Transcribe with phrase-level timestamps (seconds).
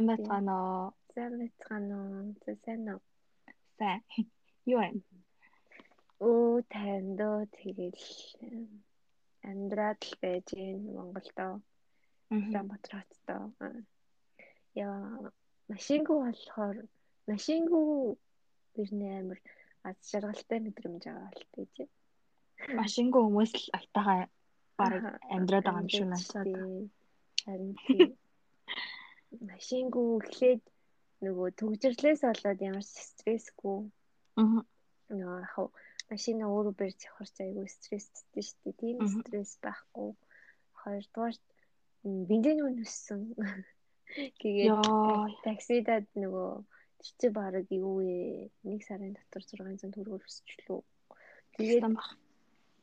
[0.00, 0.92] Сайн байцгаана уу?
[1.12, 2.32] Сайн байцгаана уу?
[2.44, 3.00] За сайн уу?
[3.76, 4.00] Сайн.
[4.72, 4.88] Юу вэ?
[6.24, 8.04] Өө тайвандөө тэгэл
[9.44, 11.60] амьдраад л байж гин Монголдо.
[12.32, 13.44] Улаанбаатар хотдоо.
[14.72, 15.28] Яа,
[15.68, 16.76] машингүй болохоор
[17.28, 18.16] машингүй
[18.72, 19.38] бирнэ амир
[19.84, 21.84] аз жаргалтай мэдрэмж байгаа л тээ чи.
[22.80, 24.32] Машингүй хүмүүс л автагаа
[24.80, 24.92] баг
[25.28, 26.88] амьдраад байгаа юм шиг надад.
[27.44, 28.16] Харин тийм
[29.38, 30.62] машингүй эхлээд
[31.24, 33.78] нөгөө төгжрлээс болоод ямар ч стрессгүй.
[34.40, 34.62] Аа.
[35.10, 35.70] Нөгөө яг
[36.10, 38.78] машина өөрөө барьж явахар айгүй стресстэй шүү дээ.
[38.80, 40.10] Тийм стресс байхгүй.
[40.82, 41.36] Хоёрдугаар
[42.02, 43.22] бензин үн өссөн.
[44.42, 44.90] Тэгээд
[45.46, 46.50] таксидад нөгөө
[46.98, 48.50] тэр чи баг юу вэ?
[48.66, 50.80] Нэг сарын дотор 600 төгрөгөөр өсчлөө.
[51.56, 51.84] Тэгээд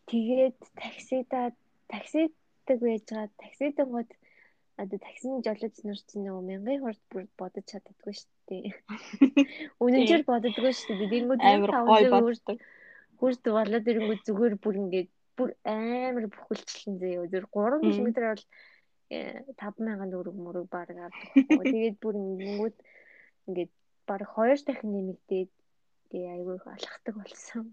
[0.07, 1.55] тэгээд таксидад
[1.91, 4.09] таксидаг байж байгаа таксидан гот
[4.77, 8.65] одоо таксины жолооч нар чинь нөгөө мянган хурд бүр бодож чаддаггүй шүү дээ.
[9.83, 11.11] Үнэнчээр боддоггүй шүү дээ.
[11.13, 12.57] Тэнгүүд амар гой боддог.
[13.17, 17.25] Хүрд болоод ирэнгүүт зүгээр бүр ингээд бүр амар бүхэлчлэн заяа.
[17.25, 18.43] Зүр 3 км бол
[19.09, 21.11] 5000 төгрөг мөрөг баг авдаг.
[21.73, 22.77] Тэгээд бүр ингэнгүүт
[23.49, 23.71] ингээд
[24.05, 25.51] баг хоёр дахин нэмэгдээд
[26.13, 27.65] тэгээ айгүй алхахдаг болсон.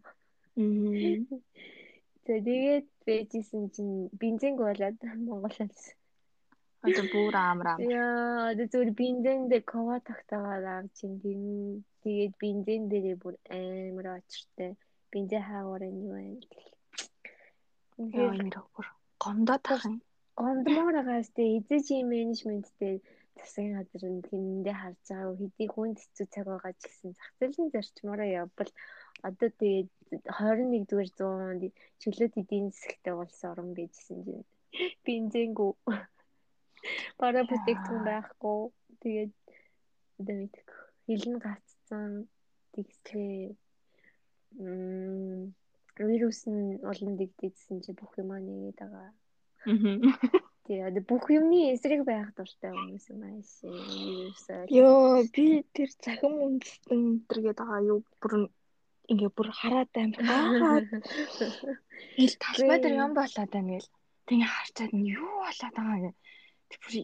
[2.24, 4.96] За тэгээд бэжсэн чинь бензинг болоод
[5.28, 5.92] Монголоос
[6.84, 7.66] Одоо бүр амар.
[7.80, 11.14] Яа, одоо зүгээр бензин дээр кова тагтаагаар авч ин
[12.04, 14.70] тэгээд бензин дээрээ бүр амар очиртай.
[15.12, 16.24] Бензин хаагаараа юу вэ?
[18.20, 18.86] Яа, нэр бүр
[19.22, 19.96] гомдоо тахын.
[20.36, 22.94] Гомдмоор байгаас тэ эзэж юм менежменттэй
[23.38, 27.70] засгийн газар нь тэндээ харж байгаа хэдий хүнд хэцүү цаг байгаа ч гэсэн зах зээлийн
[27.72, 28.70] зарчмаараа явбал
[29.28, 29.88] одоо тэгээд
[30.26, 31.62] 21 дугаар зуунд
[32.00, 34.44] чөлөөт эдийн засагтай болсон орн гэжсэн чинь
[35.06, 35.70] бензингүү
[37.20, 38.58] Бараа бүтээгдэхүүн байхгүй.
[39.02, 39.32] Тэгээд
[40.20, 40.68] одоо мэдэх
[41.06, 42.10] хилэн гацсан
[42.74, 43.54] тэгсээ
[44.58, 45.54] м
[46.08, 49.10] вирус нь олон дэгдээдсэн чи бүх юм нэгээд байгаа.
[50.64, 53.50] Тэгээ одоо бүх юмны эсрэг байх дуртай хүмүүс юм ааш.
[53.62, 54.46] Вирус
[54.78, 55.46] Йоо би
[55.76, 58.32] тэр захим үндэстэн энэ гээд байгаа юу бүр
[59.12, 60.88] ингээ бүр хараад гаагаад
[62.24, 63.92] ил талбай дээр юм болоод байна гэл.
[64.26, 66.16] Тэгээ харчаад нь юу болоод байгаа гэх
[66.70, 66.94] бүр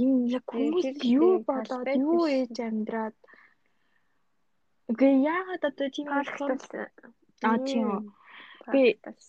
[0.00, 3.16] энэ яг хүмүүс юу болоод юу ээж амьдраад?
[4.90, 6.58] Үгүй яагаад одоо тийм болсон
[7.48, 7.88] аа тийм
[8.72, 8.82] би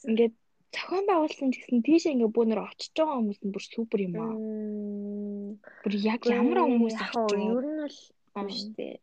[0.09, 0.35] ингээд
[0.73, 4.35] зохион байгуулсан гэсэн тийш ингээ бүүнөр очиж байгаа хүмүүс нь бүр супер юм аа.
[5.83, 7.37] Бүр яг ямар хүмүүс ах вэ?
[7.37, 8.95] Ер нь бол шүү дээ.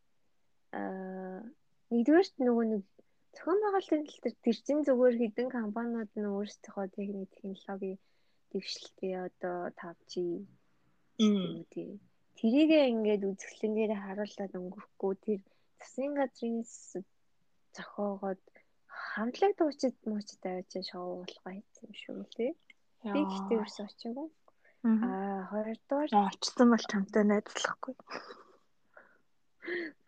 [0.79, 1.41] Аа
[1.91, 2.83] нэгдүгээрт нөгөө нэг
[3.35, 7.93] зохион байгуулалтын тал дээр тэр чин зүгээр хідэн компаниуд нь өөрсдийнхөө техник технологи
[8.51, 10.13] дэвшилтээ одоо 5G
[11.73, 11.91] тий.
[12.41, 15.41] Тэрийгээ ингээд үзэсгэлэнгээр харуулад өнгөрөхгүй тэр
[15.79, 16.59] засгийн газрын
[17.77, 18.41] зохиогоод
[19.13, 22.51] хамтлаг дуучид муучид авч шоу болгоо хийсэн юм шүү тий.
[23.13, 24.29] Би гэхдээ ерөөсөө очиагүй.
[24.85, 27.95] Аа хоёрдугаар очсон бол чамтай найзлахгүй.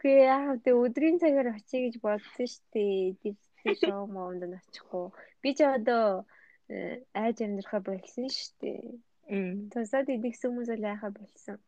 [0.00, 2.84] Гүй яа тэ өдрийн цагаар очие гэж бодсон штэ.
[3.20, 5.06] Дивтэй шоу моомд нь очихгүй.
[5.42, 6.24] Би ч одоо
[6.72, 8.72] э, айж амьдрахаа болсон штэ.
[9.72, 11.58] Тусаад идэгсэн хүмүүс л яхаа болсон.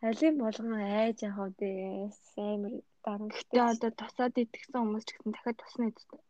[0.00, 2.08] Алин болгон айж явах дээ.
[2.38, 3.58] Амар дарамттай.
[3.58, 6.20] Одоо тусаад идэгсэн хүмүүс ч гэсэн дахиад тусна гэдэг.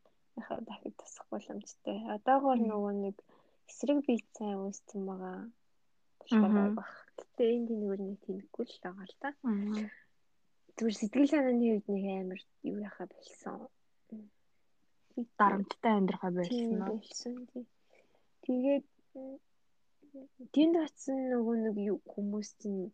[0.41, 1.99] Яхаа дахиад тусах боломжтой.
[2.17, 3.17] Одоогоор нөгөө нэг
[3.69, 5.53] эсрэг бие сайн үүссэн байгаа.
[6.73, 6.89] Баг.
[7.19, 9.29] Гэтэ энэ нэг нэг тэнэггүй л байгаа л та.
[10.77, 13.69] Зүгээр сэтгэл санааны хувьд нэг амар юу яхаа болсон.
[15.37, 16.89] Дарамттай амьдрахаа болсон.
[18.45, 18.85] Тэгээд
[20.55, 21.77] тэнд очсон нөгөө нэг
[22.13, 22.93] хүмүүс чинь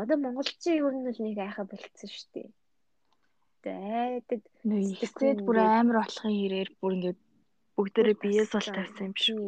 [0.00, 2.48] одоо монголчин ер нь л нэг айхаа болцсон шүү дээ.
[3.62, 7.20] Тэгээд сэтгэхэд бүр амар болохын хэрээр бүр ингээд
[7.76, 9.38] бүгдээрээ биеэс бол тавьсан юм шиг.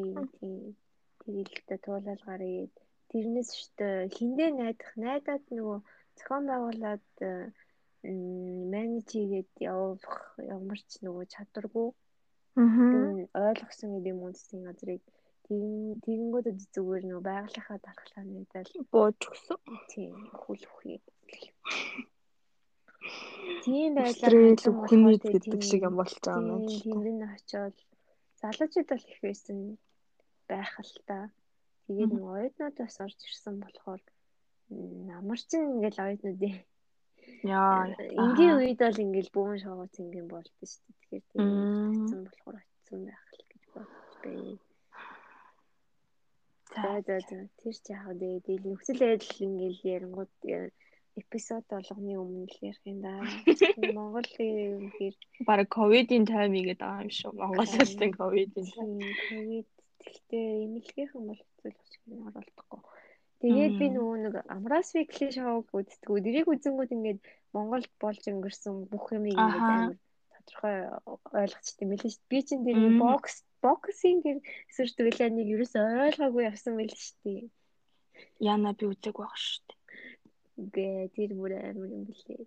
[1.22, 2.74] Тэгэлдээ туулал гараад
[3.10, 3.86] тэрнээс штэ
[4.16, 5.78] хиндээ найдах найдаад нөгөө
[6.18, 7.06] зохион байгуулад
[8.74, 10.16] менеж хийгээд явах
[10.56, 11.88] ямар ч нөгөө чадваргүй.
[12.58, 15.02] Аа ойлгосон гэдэг юм уу засгийн газрыг
[15.50, 19.58] тэгэнгүүт зүгээр нөгөө байгалийнхаа дархлаануудаа л бууж өгсөн.
[19.90, 20.98] Тийм хүл үхий.
[23.64, 24.30] Тийм байлаа
[24.86, 26.70] хүний гэдэг шиг юм болж байгаа юм.
[26.70, 27.76] Тэнд нь очиод
[28.40, 29.58] залуучууд бол их байсан
[30.46, 31.18] байх л та.
[31.86, 34.02] Тэгээд нөгөө оюутнууд бас орж ирсэн болохоор
[35.18, 36.56] амар чин ингээл оюутнуудын
[37.42, 37.90] Яа.
[38.22, 40.96] Энгийн үед бол ингээл бүүн шоуц ингийн болдсон шүү дээ.
[41.00, 41.48] Тэгэхээр тийм
[41.98, 44.69] болсон болохоор очсон байх л гэж бодож байна.
[46.74, 48.40] За за за тэр ч яах вэ?
[48.46, 50.32] Тэгэл нөхцөл байдал ингээл ярингууд
[51.18, 53.18] эпизод болгоны өмнө л ярих юм да.
[53.98, 55.14] Монголын үнээр
[55.48, 57.32] Бараг ковидын тайм игээд байгаа юм шүү.
[57.34, 58.98] Монголын ковидын тайм.
[59.28, 59.68] ковид
[59.98, 62.82] гэхдээ эмнэлгийнхэн бол хэцүүлэх шиг нь оролдохгүй.
[63.40, 66.16] Тэгээд би нөгөө нэг Амраас Weekly шоуг үзтгүү.
[66.22, 67.20] Нэрийг үзэнгүүд ингээд
[67.56, 69.96] Монголд болж өнгөрсөн бүх юмыг ингээд амар
[70.32, 70.76] тодорхой
[71.40, 72.28] ойлгочтой юм лээ шүү.
[72.30, 74.24] Би чинь тэр бокс боксинг
[74.70, 77.42] эсвэл тэгэлэнийг ерөөс ойлгоогүй явсан байл шүү дээ.
[78.52, 79.78] Яна би үзег байх шүү дээ.
[80.74, 80.86] Гэ
[81.16, 82.44] тэр бүр амар юм блээ.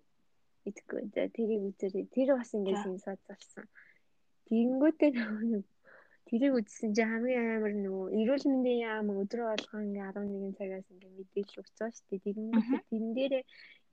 [0.68, 1.12] Итгэв.
[1.14, 3.66] За тэрийг үзэрээ тэр бас ингээд синсад зарсан.
[4.48, 5.62] Тэнгүүтээ нөгөө
[6.28, 11.12] тэрийг үзсэн чинь хамгийн амар нөгөө эрүүл мэндийн яам өдрөө болгон ингээ 11 цагаас ингээ
[11.18, 12.36] мэдээлэл өгцөө шүү дээ.
[12.38, 13.44] Тэнгүүтээ тэрэн дээрээ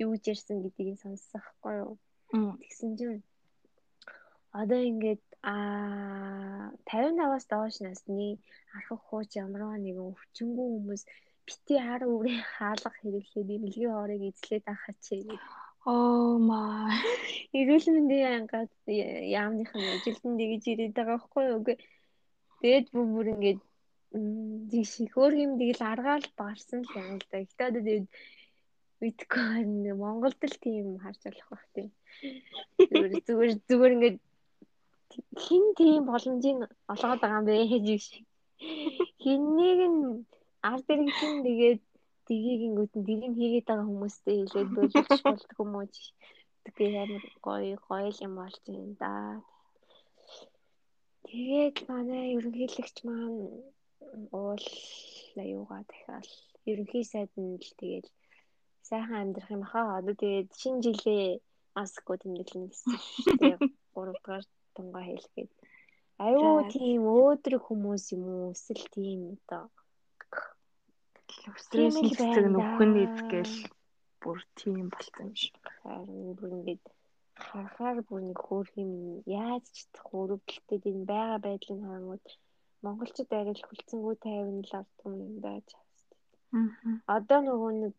[0.04, 1.94] юу гэж ярьсан гэдгийг сонссон байхгүй юу?
[2.32, 3.22] Тэгсэн чинь
[4.52, 8.38] одоо ингээд а 55-аас доош насны
[8.78, 11.04] архах хууч ямарваа нэгэн өвчнгүй хүмүүс
[11.46, 15.40] бити хар үрээ хаалга хэрэглээд эмнэлгийн хоорыг эзлээд ахаач гэдэг.
[15.90, 16.94] Oh my.
[17.58, 21.58] Эрүүл мэндийн ангад яамных нь ажилтан дэгэж ирээд байгаа байхгүй юу?
[21.60, 21.76] Үгүй.
[22.62, 23.62] Тэгээд бүр ингээд
[24.70, 27.42] тийм шихөр юм тэгэл аргаал барсан л юм л да.
[27.42, 28.08] Гэтэ одоо тэгээд
[29.02, 31.90] мэдгүй Монголд л тийм харж болох байх тийм.
[32.78, 34.18] Зүгээр зүгээр зүгээр ингээд
[35.44, 36.58] хин тийм боломжийг
[36.94, 38.26] олгоод байгаа юм бэ гэж шиг.
[39.24, 40.02] Хиннийг нь
[40.72, 41.82] ард иргэдэн тэгээд
[42.26, 45.88] тгийг ингүүт нь дэрийг хийгээд байгаа хүмүүстэй хэлээд боловч болдго юм уу.
[46.76, 49.14] Тэгээ амар гоё гоё юм болж байна да.
[51.26, 53.40] Тэгээд манай ерөнхийлөгч маань
[54.38, 54.66] уул
[55.44, 56.28] аюугаа дахиад
[56.72, 58.08] ерөнхий сайд нь л тэгээд
[58.88, 59.98] сайхан амьдрах юм хаа.
[60.00, 61.26] Одоо тэгээд шинэ жилээ
[61.76, 62.94] маско тэмдэглэн гэсэн
[63.40, 63.58] дээ.
[63.96, 64.44] 3 дугаар
[64.76, 65.52] тунгаа хэлгээд.
[66.26, 68.54] Аюу тийм өөдрөг хүмүүс юм уу?
[68.54, 69.64] Эсвэл тийм одоо
[71.64, 73.56] стресс хэцэг нөхөн идгээл
[74.22, 75.58] бүр тийм болсон юм шиг.
[75.82, 76.84] Харин бүр ингээд
[77.46, 78.92] харахаар бүр нэг хөөх юм
[79.26, 82.26] яаж ч чадах өрөвдөлтөд энэ байгаа байдлыг харангууд
[82.86, 85.68] монголчууд арай л хүлцэнгүү тайван л авдаг юм байж
[86.52, 86.68] Аа.
[87.18, 87.94] Одоо нөгөө нэг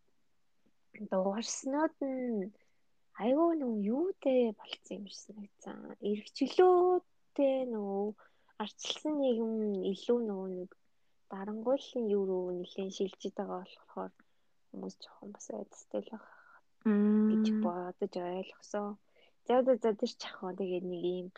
[1.11, 2.53] дуурснууд нь
[3.20, 5.79] айгүй нөгөө юутэй болцсон юм шиг санагдсан.
[6.11, 8.06] Иргэчлөөтэй нөгөө
[8.62, 9.53] арчилсан нийгэм
[9.93, 10.70] илүү нөгөө нэг
[11.32, 14.12] дарангуйлын юу руу нэлээд шилжиж байгаа болохоор
[14.69, 16.29] хүмүүс жоохон бас айдастай л байх
[17.31, 18.88] гэж бодож ойлгосон.
[19.47, 21.29] За за за тэр чахаа тэгээд нэг юм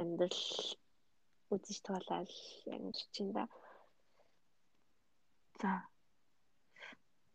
[0.00, 0.42] амьдрал
[1.52, 2.30] үзэж тоолаад
[2.74, 3.44] амьд чинь да.
[5.60, 5.70] За.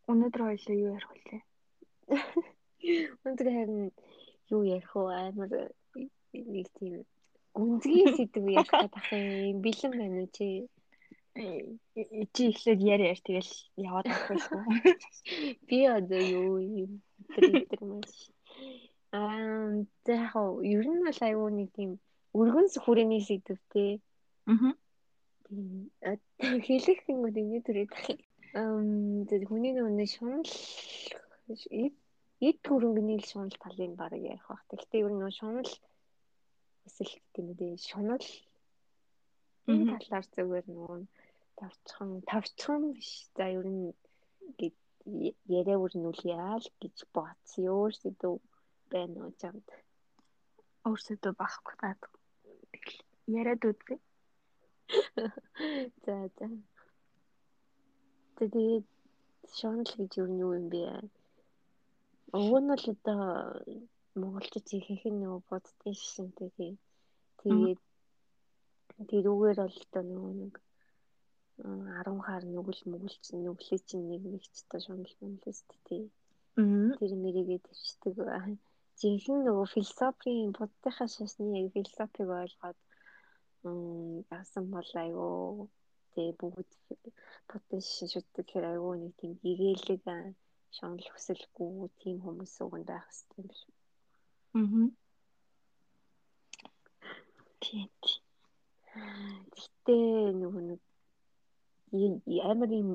[0.09, 1.37] Өнөөдөр хоёлаа юу ярих вэ?
[2.81, 3.91] Өнөөдөр харин
[4.49, 5.03] юу ярих вэ?
[5.29, 5.51] Амар
[6.33, 7.05] нэг тийм
[7.53, 10.47] гүнзгий сэдв ярих гэх юм бэлэн байна уу чи?
[12.33, 14.95] Чи ихлээд яри яар тэгэл яваад авахгүй.
[15.67, 16.91] Би одоо юу юм
[17.35, 18.13] тэр тэр маш.
[19.13, 20.33] Аа яг
[20.65, 21.91] ер нь бол аюу нэг тийм
[22.33, 24.01] өргөнс хүрээний сэдв те.
[24.49, 24.73] Аа.
[26.65, 27.91] Хэлэх юм уу энэ төрөйд.
[28.57, 30.47] Ам тэр хүний нөгөө шунал
[32.47, 34.63] эд хөрөнгөний л шунал талын баг ярих бах.
[34.69, 35.71] Гэхдээ ер нь шунал
[36.87, 37.73] эсвэл гэдэг юм дээ.
[37.89, 38.25] Шунал
[39.69, 40.99] энэ талаар зүгээр нөгөө
[41.59, 43.11] тавчхан тавчхан биш.
[43.37, 43.93] За ер нь
[44.59, 44.77] гээд
[45.59, 47.65] яриа өрнүүлээ л гэж бодсон.
[47.77, 48.33] Өөрсдөө
[48.93, 49.67] байна уу чамд?
[50.87, 52.01] Өөрсдөө байхгүй наад.
[53.37, 53.97] Яриад үзье.
[56.03, 56.47] За за.
[58.37, 58.87] Тэгээд
[59.57, 60.81] шонл гэж юу юу юм бэ?
[62.39, 63.21] Уг нь л одоо
[64.19, 66.73] монголчууд ихэнх нь нөгөө буддын шишинтэй тий.
[67.39, 67.81] Тэгээд
[69.09, 70.53] тэрүүгээр бол одоо нөгөө нэг
[71.61, 76.03] 10 хаар нүгэл мүгэлч нүглээ чинь нэг нэг ч та шунал мүглээс тий.
[76.97, 78.15] Тэр мэрийгээ төвчдөг.
[78.99, 82.79] Жинхэнэ нөгөө философийн буддынхаа шашны философиг ойлгоод
[84.37, 85.67] авсан бол айгүй
[86.13, 86.71] тэгээ бүгд
[87.49, 90.01] буддын шашин шүтдэг хэр айгүй нэг тийм гэгээлэг
[90.75, 93.75] шунал хүсэлгүй тийм хүмүүс нь байх хэрэгтэй юм биш үү?
[94.59, 94.89] Аа.
[97.61, 97.89] Тийм.
[99.55, 99.97] Гэтэ
[100.41, 100.81] нөгөө нэг
[102.49, 102.89] амар юм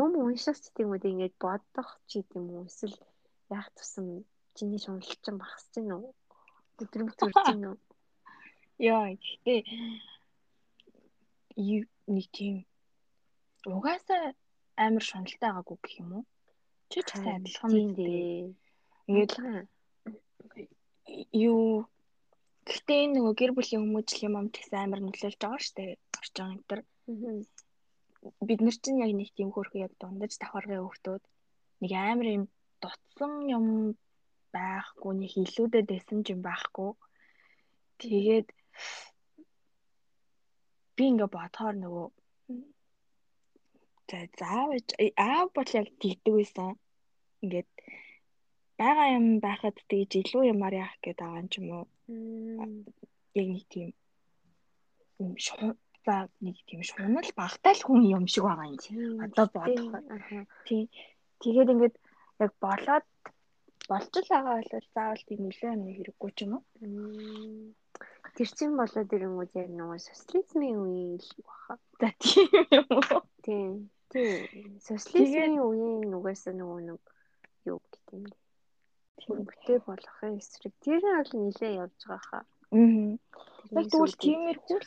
[0.00, 2.96] юм уншиж тийм үү ингээд бодох ч гэдэм үү эсвэл
[3.56, 4.06] яах тусам
[4.56, 6.12] чиний шуналчин багасч гин үү?
[6.82, 7.76] Өдрөм төрж гин үү?
[8.92, 9.60] Яа, гэхдээ
[12.14, 12.54] нэг тийм
[13.76, 14.24] угаасаа
[14.84, 16.24] амар шуналтай байгаагүй гэх юм уу?
[16.90, 18.54] Чи ч гэсэн адилхан юм дээ.
[19.08, 19.32] Ингээд
[21.32, 21.88] юу
[22.68, 25.92] Гэхдээ энэ нөгөө гэр бүлийн хүмүүжил юм амт гэсэн амар нөлөөлж байгаа шүү дээ.
[26.20, 26.80] Орчин энэ төр.
[28.48, 31.22] Бид нар чинь яг нэг тийм хөөрхөн яг дундаж давхаргын хүүхдүүд
[31.80, 32.44] нэг амар юм
[32.82, 33.66] дутсан юм
[34.52, 36.90] байхгүй нэг илүүдэд байсан юм байхгүй.
[38.04, 38.48] Тэгээд
[40.96, 42.06] би ингээ бодохоор нөгөө
[44.08, 46.70] за заавч аав бол яг тэгдэг байсан.
[47.42, 47.68] Ингээд
[48.80, 51.86] байгаа юм байхад тэгж илүү юмар яах гээд байгаа юм ч юм уу.
[53.38, 53.90] Яг нэг тийм
[55.20, 55.32] юм
[56.06, 58.78] за нэг тийм шунал багтаал хүн юм шиг байгаа юм.
[59.24, 60.04] Одоо бодоход.
[60.66, 60.84] Тийм.
[61.42, 61.96] Тэгээд ингээд
[62.44, 63.06] яг болоод
[63.90, 66.64] болж л байгаа бол заавал тийм нөлөө юм хэрэггүй ч юм уу.
[68.36, 71.74] Тэр чин болоод ирэнгүүт яг нөгөө социализмын үеийн л баха.
[72.00, 72.48] За тийм
[72.78, 73.20] юм уу?
[73.44, 73.90] Тийм.
[74.12, 74.80] Тийм.
[74.80, 77.00] Социализмын үеийн нүгээс нөгөө нэг
[77.68, 78.36] юу гэдэг юм бэ?
[79.28, 82.44] Эмгтэй болохын эсрэг тэр нь бол нилээ явж байгаа хаа.
[82.72, 83.16] Аа.
[83.76, 84.80] Яг тэгвэл тиймэрхүү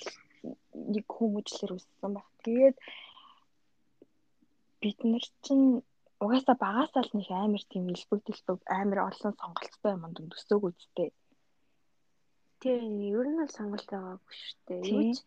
[0.93, 2.27] нэг хүмүүжлэр өссөн баг.
[2.41, 2.77] Тэгээд
[4.81, 5.85] бид нар чинь
[6.23, 11.09] угаасаа багасаа л нэг амар тийм элбэг дэлбэг амар олон сонголттой юмд өсөөг үсттэй.
[12.61, 14.81] Тийм, ер нь бол сонголт байгаагүй шүү дээ.
[14.93, 15.17] Юу ч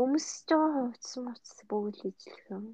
[0.00, 2.64] өмсөж байгаа хувцас муцс бүгд л ижлэх юм.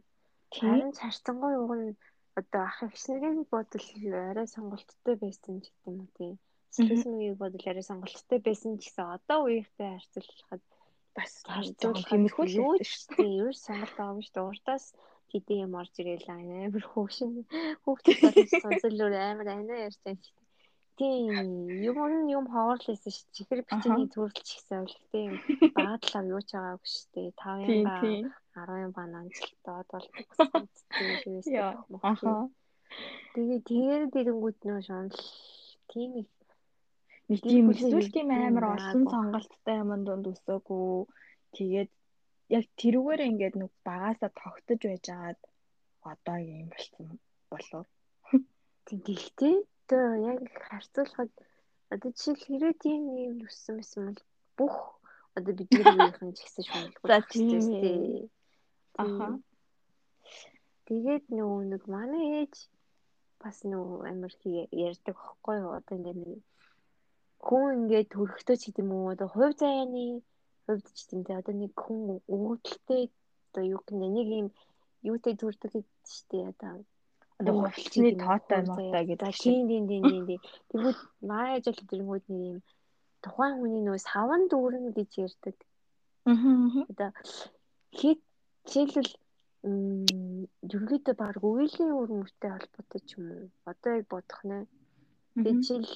[0.59, 1.99] Харин царцангуй уг нь
[2.39, 3.87] одоо ах ихснэрийн бодол
[4.31, 6.35] арай сонголттой байсан ч гэдэг юм уу тийм.
[6.75, 10.63] Стрессмийн бодол арай сонголттой байсан ч гэсэн одоо үеийнхтэй харьцуулахад
[11.17, 13.39] бас харьцуулах тиймэрхүү л юу шүү дээ.
[13.43, 14.49] Ер нь сонголт авах шүү дээ.
[14.51, 14.85] Уртаас
[15.31, 17.33] хэдийн юм орж ирэл амар хөөгшин
[17.83, 20.40] хүүхдүүд болж сонсолоор амар анаа ярьж байгаа шүү.
[20.99, 23.29] Тийм юм юм хоорлээсэн шүү.
[23.37, 25.33] Чихэр бичний төрөлч гэсэн ойлголт тийм
[25.77, 27.31] баадлаа юу ч байгаагүй шүү дээ.
[27.37, 27.95] 5 ба
[28.67, 32.49] 10 ба намжилтаад гэсэн тийм Яа.
[33.35, 35.15] Тэгээ тэгээд дэрэнгүүд нөө шунал
[35.91, 36.31] тийм их
[37.31, 41.07] нэг тийм эсвэл тийм амар олон сонголттой юм донд өсөөгүй
[41.57, 41.91] тэгээд
[42.57, 45.41] яг тэрүүгээр ингээд нэг багасаа тогтож байжгаад
[46.13, 47.07] одоо юм болсон
[47.51, 47.87] болов.
[48.87, 49.57] Тийм гэхдээ
[49.91, 51.31] одоо яг харьцуулахад
[51.91, 54.23] одоо жишээл хэрэг тийм юм өссөн байсан бол
[54.59, 54.77] бүх
[55.35, 57.09] одоо бидний үеийнхэн ч гэсэн шуналгүй.
[57.11, 58.31] За тийм.
[59.03, 59.27] Аха.
[60.87, 62.55] Тэгээд нөгөө нэг манай ээж
[63.43, 64.33] бас нөгөө амар
[64.71, 66.41] ярьдаг хөхгүй юу одоо ингээд нэг
[67.47, 70.23] хүн ингээд төрөхтэй ч гэдэм үү одоо хувь заяаны
[70.67, 73.03] хувьд ч гэдэм тэ одоо нэг хүн өгөгдөлтэй
[73.51, 74.49] одоо юу гэнэ нэг юм
[75.11, 76.85] юутай төрдөг гэдэг чинь одоо
[77.41, 79.35] хувьчны тоотой муутай гэдэг.
[79.37, 80.41] Тийм тийм тийм тийм.
[80.71, 82.59] Тэгвэл мааж л тэрнгүүд нэг юм
[83.25, 85.57] тухайн хүний нөө саван дүүрэн гэж ярьдаг.
[86.29, 86.85] Аа.
[86.91, 87.11] Одоо
[87.99, 88.21] хэд
[88.71, 89.13] жишээлбэл
[90.75, 93.49] ерөөдөө баг үеийн үр мөртэй холбоотой ч юм уу.
[93.71, 94.59] Одоо яг бодох нэ.
[95.45, 95.89] Тэгжил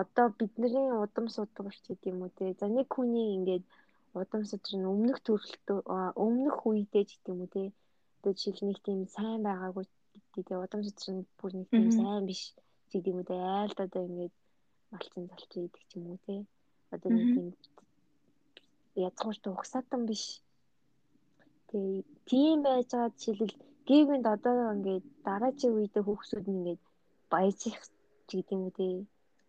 [0.00, 2.52] одоо бидний удам судагч гэдэг юм уу те.
[2.60, 3.64] За нэг хүний ингээд
[4.14, 5.78] удам судар нь өмнөх төрөлтөө
[6.24, 7.72] өмнөх үедээ гэдэг юм уу те.
[8.20, 9.84] Одоо жишээл нэг тийм сайн байгаагүй
[10.46, 10.54] те.
[10.64, 12.42] Удам судар нь бүр нэг тийм сайн биш
[12.92, 13.34] гэдэг юм те.
[13.34, 14.34] Айлд одоо ингээд
[14.92, 16.36] малчин залчин идэх ч юм уу те.
[16.94, 17.48] Одоо нэг тийм
[19.08, 20.24] язгуурт угсаатан биш
[21.70, 23.56] Тэгээ тийм байж байгаа жишээлбэл
[23.88, 26.82] гівэнд одоо ингээд дараагийн үедээ хүүхдүүд нь ингээд
[27.32, 27.78] баяжих
[28.26, 28.88] ч гэдэг юм үү те.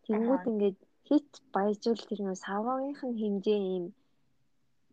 [0.06, 3.86] Тэнгүүд ингээд хит баяжуул тэр нөө савгынх нь хэмжээ юм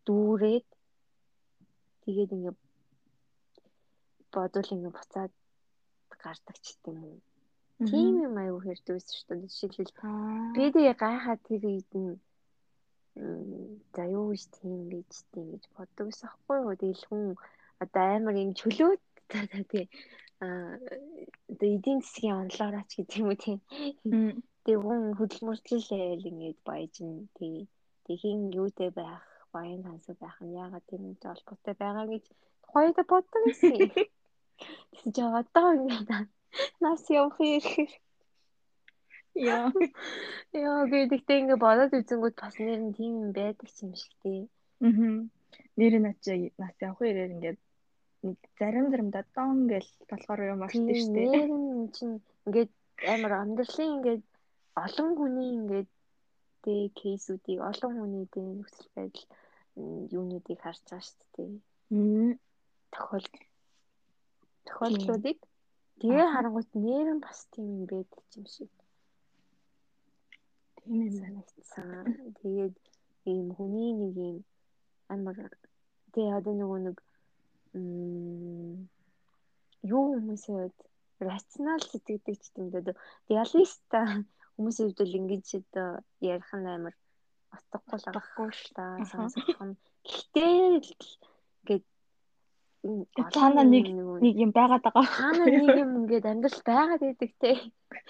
[0.06, 0.68] дүүрээд
[2.04, 2.58] тэгээд ингээд
[4.35, 5.32] бодвол ингээд буцаад
[6.23, 7.20] гардаг ч гэдэг юм.
[7.90, 9.47] Тийм юм аюу хэрдвэс шүү дээ.
[9.47, 9.94] Жишээлбэл
[10.56, 12.18] би тэгээ гайхаад тэр үед нь
[13.94, 16.75] за юу гэж тийм гэж тийм гэж боддог ус ахгүй юу.
[16.75, 17.23] Тэгэл хүн
[17.82, 19.02] одоо амар юм чөлөөт
[19.73, 19.87] тий
[20.40, 20.47] а
[21.50, 23.58] одоо эдийн засгийн онлоораач гэдэг юм уу тийм.
[24.64, 27.56] Тэгээ хүн хөдөлмөрлөлөөл ингэж баяж нь тий.
[28.06, 32.25] Тэхийн юутэй байх, баян хансуу байх нь яагаад тийм юм холбоотой байгаа гэж
[32.70, 33.75] хоёроо боддог гэсэн.
[34.91, 35.97] Тэгсэн чи одоо ингэ
[36.85, 37.93] нас явах ихээр
[39.38, 39.71] Яа.
[40.53, 44.41] Яа гэдэгтээ ингээ бодоод үзэнгүүт бас нэр нь тийм юм байдаг юм шиг тий.
[44.83, 45.31] Аа.
[45.79, 47.61] Нэр нь ачаа нас явах ирээр ингээд
[48.27, 51.31] нэг зарим заримдаа дон гэл болохоор юм болтой шүү дээ.
[51.31, 52.73] Нэр нь чинь ингээд
[53.12, 54.25] амар амьдралын ингээд
[54.85, 55.91] олон хүний ингээд
[56.65, 59.27] тий кейсүүдийг олон хүний тий нөхцөл байдал
[60.19, 61.53] юунуудыг харж байгаа шүү дээ.
[61.95, 62.31] Аа.
[62.91, 63.27] Тохиол
[64.69, 65.39] тохиолдлуудыг
[66.01, 68.71] тэгээ харангуйт нэр нь бас тийм юм байдаг юм шиг.
[70.79, 71.89] Тийм ээ санагдсан.
[72.41, 72.77] Тэгээд
[73.31, 74.37] ийм хүний нэг юм
[75.13, 75.37] амар
[76.13, 76.97] тэгээ одоо нөгөө нэг
[79.95, 80.77] юу хүмүүсэд
[81.29, 82.95] рационал сэтгэдэг ч юм даа.
[83.31, 83.99] Реалиста
[84.55, 86.95] хүмүүсийн хувьд л ингэж одоо ярих нь амар
[87.55, 89.77] утгагүй л агахгүй л та сонсох нь.
[90.07, 90.51] Гэхдээ
[91.67, 91.87] ингээд
[93.35, 93.87] цаана нэг
[94.23, 95.06] нэг юм байгаад байгаа.
[95.06, 97.52] Цаана нэг юм ингээд амьдрал байгаад байдаг те.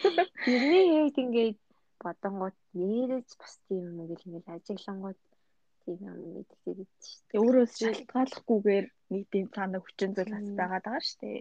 [0.45, 1.59] Тэрний яг ингээд
[2.03, 5.21] бодонгууд нэрэж бас тийм юм ингээл ингээл ажиглангууд
[5.83, 7.41] тийм юм мэддэг шүү дээ.
[7.41, 11.39] Өөрөө шалтгааллахгүйгээр нэг тийм цаана хүчин зүйл бас байгаад байгаа шүү дээ.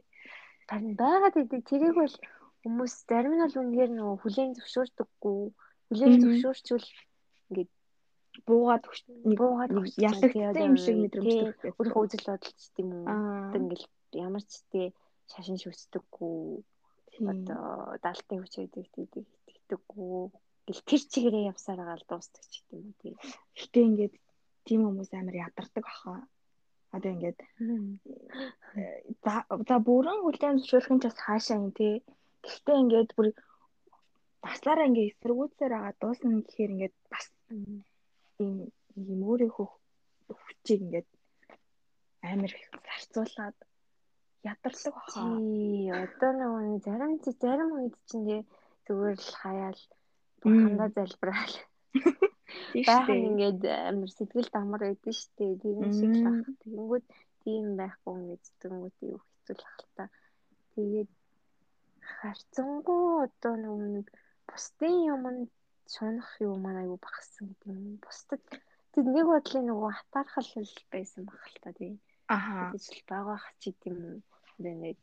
[0.71, 1.61] Харин байгаад байдаг.
[1.67, 2.15] Тэрийг бол
[2.63, 5.39] хүмүүс зарим нь бол үнэхээр нөгөө хүлээн зөвшөөрдөггүй.
[5.87, 6.87] Хүлээн зөвшөөрчвөл
[7.51, 7.71] ингээд
[8.45, 8.83] буугаад
[9.39, 11.73] буугаад ялагдсан юм шиг мэдрэмжтэй.
[11.77, 13.03] Өөрийнхөө үзэл бодолч тийм үү.
[13.07, 13.87] Одоо ингээл
[14.27, 14.87] ямар ч тий
[15.31, 16.63] шашин шүтдэггүй.
[17.31, 18.85] Одоо даалтын хүч гэдэг
[19.49, 20.21] итгэдэггүй.
[20.67, 23.13] Гэл тэр чигээрээ явсаар байгаа л дуустдаг ч гэдэг юм уу тий.
[23.57, 24.15] Гэтэ ингээд
[24.67, 26.27] тийм хүмүүс амар ядардаг баха.
[26.95, 27.39] Одоо ингээд
[29.23, 29.33] за
[29.67, 31.95] за бүрэн хүлэн зөвшөөрөх нь ч бас хаашаа юм тий.
[32.43, 33.27] Гэхдээ ингээд бүр
[34.43, 37.25] таслаараа ингээд эсэргүүцээр байгаа дуусна гэхээр ингээд бас
[38.43, 38.57] ийм
[38.95, 39.67] юм өөрийнхөө
[40.41, 41.09] хүчийг ингээд
[42.29, 43.57] амар их зарцуулаад
[44.43, 45.21] ядардаг баха.
[45.37, 47.11] Тий, одоо нэг зарим
[47.43, 48.45] зарим үед чинь
[48.85, 49.79] зүгээр л хаяал
[50.41, 51.55] бурхандаа залбираал.
[52.87, 55.59] Байх ингээд амар сэтгэл дамар байдэн штэ.
[55.61, 56.39] Тийм шиг л ах.
[56.61, 57.05] Тэгэнгүүт
[57.43, 60.05] тийм байхгүй ингээд зүтгэнгүүт юу хэцүүлэх л та.
[60.75, 61.11] Тэгээд
[62.17, 64.07] харцангуу одоо нэг
[64.47, 65.51] бусдын юмд
[65.95, 67.97] шунах юу маань аюу багсан гэдэг юм.
[68.03, 68.43] Бусдад
[68.93, 70.49] тэг нэг бодлын нөгөө хатаархал
[70.93, 71.93] байсан баг л та тий.
[72.35, 72.71] Аха.
[72.71, 74.19] Тэгж л байгаа ч гэдэм юм.
[74.57, 74.99] Тэгээд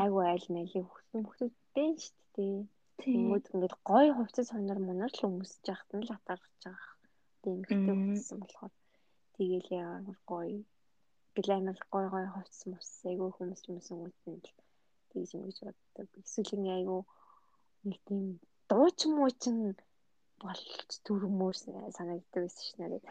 [0.00, 2.58] айгу айл нэлийн хөсөн хөтөдтэй шүү дээ.
[3.02, 6.94] Тэнгүүд ингээд гой хувцас сонор монор л өмсөж яхад нь л хатаарч байгаа.
[7.42, 8.74] Тийм ихтэй хувцсан болохоор
[9.36, 9.94] тэгээл яа
[10.30, 10.64] гоё
[11.36, 14.50] глэмэл гой гой хувцас мус айгу хүмүүс хүмүүс өнгөтэн л
[15.10, 16.08] тэгж юм гэж боддог.
[16.24, 16.98] Эсвэл ингээ айгу
[17.84, 18.40] нэг тийм
[18.70, 19.76] дууч муучин
[20.42, 23.02] болж төрмөр санагддаг байсан ш нэрээ.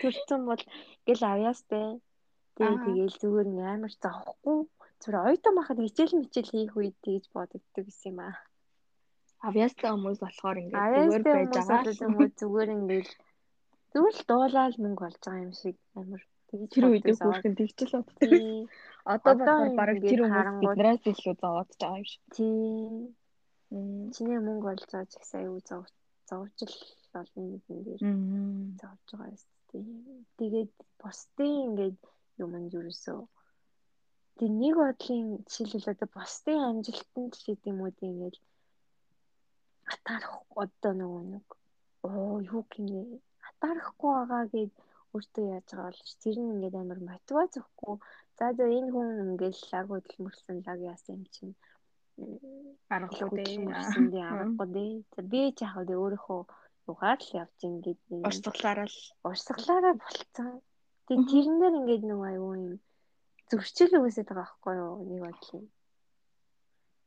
[0.00, 0.62] Төрсөн бол
[1.06, 2.00] гэл авьяастай.
[2.56, 4.58] Тэгээ тэгээл зүгээр амар зовхгүй.
[5.00, 8.34] Зүгээр ойтон махад хичээл мичээл хийх үед тэгж бодогддог гэсэн юм аа.
[9.48, 11.82] Авьяастай хүмүүс болохоор ингээд зүгээр байж байгаа.
[12.40, 13.10] Зүгээр ингээд
[13.92, 18.32] зүгээр л дуулаад мөнгө болж байгаа юм шиг амар тэгж тэр үед хүүхэн тэгчл боддог.
[19.14, 22.22] Одоо болохоор бараг тэр хүмүүс биднээс илүү зовоод байгаа юм шиг.
[22.34, 23.14] Тийм
[24.14, 25.84] чиний мөнгө болж байгаа ч гэсэн аюу зов
[26.28, 26.76] зовж л
[27.20, 28.02] олон нэгэн дээр
[28.80, 29.38] зовж байгаа юм
[29.70, 29.86] тийм.
[30.38, 31.98] Тэгээд бусдын ингээд
[32.42, 33.20] юм нь юусоо
[34.38, 38.36] Тэг нэг бодлын жишээлбэл одоо бусдын амжилтанд ч гэдэг юм уу тийм ингээд
[39.90, 41.46] хатаарах одоо нөгөө нэг
[42.06, 43.00] оо юу гинэ
[43.46, 44.72] хатаарахгүй байгаа гэд
[45.14, 47.96] өөртөө яаж байгаа бол тэр нь ингээд амар мотивац өгөхгүй
[48.38, 51.54] за за энэ хүн ингээд лаг хөдөлмөрсөн лаг яасан юм чинь
[52.94, 53.56] аргагүй дээ.
[54.30, 54.92] аргагүй дээ.
[55.30, 56.40] Би ч яг л өөрийнхөө
[56.90, 59.00] югаар л явж ингээд урсгалаараа л.
[59.28, 60.48] Урсгалаараа болцсон.
[61.08, 62.76] Тэг тэрнээр ингээд нөгөө аюу юм
[63.50, 64.94] зөрчил үгүйсэд байгаа байхгүй юу?
[65.08, 65.62] Нэг бодлоо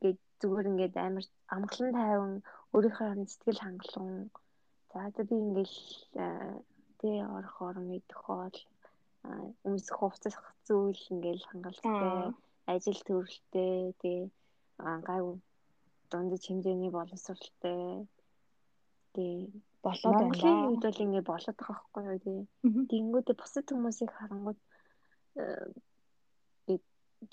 [0.02, 2.34] гээд зүгээр ингээд амар амгалан тайван
[2.74, 4.18] өөрийнхөө сэтгэл хангалуун.
[4.90, 5.74] За одоо би ингээд
[7.00, 8.58] тий орох орон идэх хоол
[9.68, 10.36] өмсөх хувцас
[10.68, 12.34] зүйл ингээд хангалттай
[12.74, 14.20] ажил төрөлтэй тий
[15.08, 15.36] гайгүй
[16.12, 18.08] дундаж хэмжээний боловсралтай
[19.14, 19.36] тий
[19.84, 20.28] болоод байна.
[20.28, 22.40] Монголын үед бол ингэ болоод байгаа байхгүй юу тий.
[22.92, 24.60] Тэнгүүдээ бусад хүмүүсийг харангууд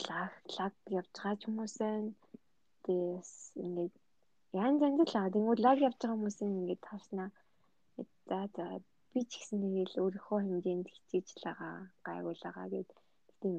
[0.08, 2.12] лаг лаг явж байгаа хүмүүс байна.
[2.84, 3.32] Тэгээс
[3.64, 3.94] ингээд
[4.62, 5.34] янз янз л аа.
[5.34, 7.30] Тэнгүүд лаг явж байгаа хүмүүсийн ингээд тавснаа.
[8.28, 8.64] За за
[9.12, 11.74] би ч гэсэн нэг л өөрийнхөө хэмжээнд хичээж л байгаа,
[12.06, 12.90] гайгуулгаа гэд
[13.40, 13.56] тийм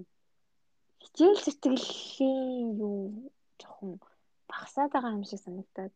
[1.02, 3.92] хичээл сэтгэлийн юу жоохон
[4.52, 5.94] багасаад байгаа юм шиг санагдаад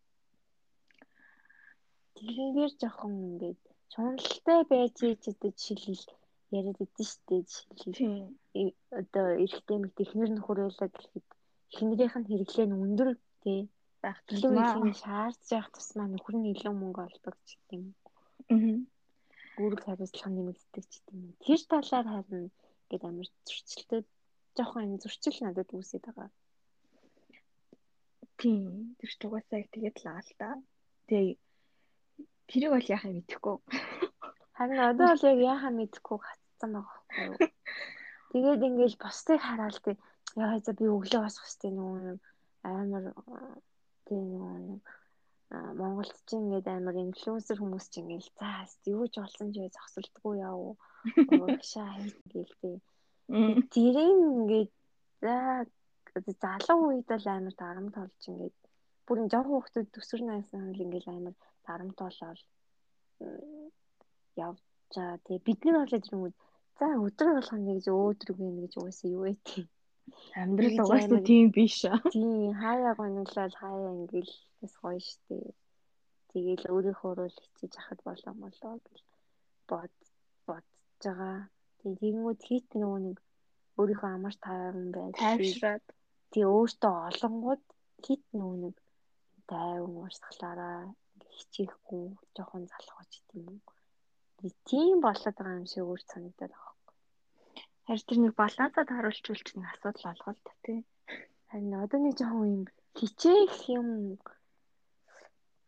[2.17, 3.61] тэрнгээр жоохон ингээд
[3.93, 6.05] шуналтай байж ич одоо жишээлбэл
[6.57, 7.35] яриад идэв штэ
[7.81, 11.27] жишээлбэл одоо эрэхтэй мэт эхнэр нөхөр байлаа гэхэд
[11.73, 13.09] эхнэрийнх нь хэрэглээ нь өндөр
[13.43, 13.61] тий
[14.03, 14.53] байх төлөв
[15.03, 17.87] шаардж явах тусмаа нөхөр нь илүү мөнгө олдог ч гэдэг юм.
[18.51, 18.77] Аа.
[19.61, 21.31] Үүрэг хариуцлага нэмэгддэг ч гэдэг юм.
[21.45, 22.45] Тэр талаар харин
[22.83, 24.01] ингээд амар зөрчилтэй
[24.55, 26.29] жоохон юм зөрчил надад үүсээд байгаа.
[28.43, 28.99] Тийм.
[28.99, 30.49] Тэр ч угаасаа яг тэгээд л аа л да.
[31.07, 31.39] Тэгээ
[32.51, 33.55] тэрийг бол яхаа мэдэхгүй.
[34.57, 37.37] Харин одоо бол яг яхаа мэдэхгүй хатсан байгаа байхгүй юу?
[38.33, 39.95] Тэгээд ингээл бусдыг хараад тий
[40.35, 42.19] яа за би өглөө босох хэрэгтэй нөгөө юм
[42.67, 43.05] амар
[44.07, 44.79] тийм нөгөө
[45.79, 48.49] Монголд ч ингээд амар инфлюенсер хүмүүс ч ингээд за
[48.89, 50.75] юу ч олсон ч зогсолтгүй яав.
[51.31, 52.75] Уушаа хийгээл тий.
[53.73, 54.71] Тэрийн ингээд
[55.21, 55.35] за
[56.43, 58.57] залуу үед бол амар дарамт болж ингээд
[59.07, 61.35] бүрэн жоохон хүмүүс төсвөр найсан хэл ингээд амар
[61.67, 62.39] дарамт болоод
[64.37, 64.61] явж
[64.93, 65.17] байгаа.
[65.25, 66.43] Тэгээ бид нар бол тэр хүмүүс за
[66.83, 69.67] За өдөр болгоно гэж өөдрөг юм гэж угаасаа юу вэ тийм.
[70.41, 72.01] Амьдрал угаасаа тийм биш аа.
[72.11, 75.53] Тийм хаяа гониглал хаяа ингээл бас гоё штэ.
[76.33, 78.99] Тэгэл өөрийнхөө руу хичээж ахад болоо молоо гэж
[79.69, 79.93] бод
[80.49, 81.37] бодож байгаа.
[81.85, 83.17] Тэгэнгүүт хит нөгөө нэг
[83.79, 85.85] өөрийнхөө амар тайван байж тайвшраад
[86.33, 87.63] тий өөртөө олонгууд
[88.05, 88.75] хит нөгөө нэг
[89.49, 90.77] тайван уурсгалаараа
[91.35, 93.57] хичээхгүй жоохон залхууч гэдэг юм.
[94.69, 96.81] Тийм болоод байгаа юм шиг өөр санагдаад байгаа юм.
[97.85, 100.79] Харин тэр нэг балансад харуулчулч нэг асуудал алгал та тий.
[101.49, 102.63] Харин одоо нэг жоохон юм
[102.97, 103.87] хичээх юм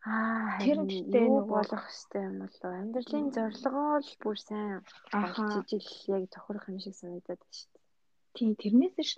[0.06, 2.72] Аа тэр ихтэй нэг болох хэвээр юм болоо.
[2.78, 4.86] Амьдралын зорилгоо л бүр сайн
[5.18, 7.84] олж ижил яг тохирох юм шиг санагдаад байна шүү дээ.
[8.38, 9.12] Тийм тэрнээс ш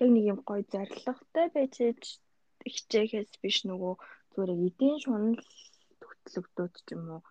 [0.00, 1.74] яг нэг юм гоё зорилготой байж
[2.72, 3.94] хичээхээс биш нөгөө
[4.32, 5.38] зүгээр эдийн шунал
[6.06, 7.22] хөтлөгдөөд ч юм уу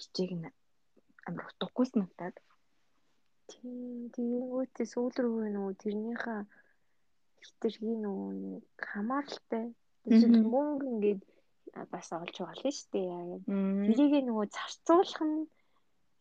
[0.00, 0.48] хичээг нь
[1.26, 2.36] амар утгагүй санагдаад.
[3.50, 6.40] Тийм тэгэнгүүтээ сүүл рүү нөгөө тэрнийхээ
[7.44, 8.28] хитрхи нөгөө
[8.90, 9.64] хамааралтай.
[10.06, 11.22] Жишээл мөнгө ингээд
[11.92, 13.10] бас олж байгаа л шүү дээ.
[13.86, 15.48] Тэрийг нөгөө зарцуулах нь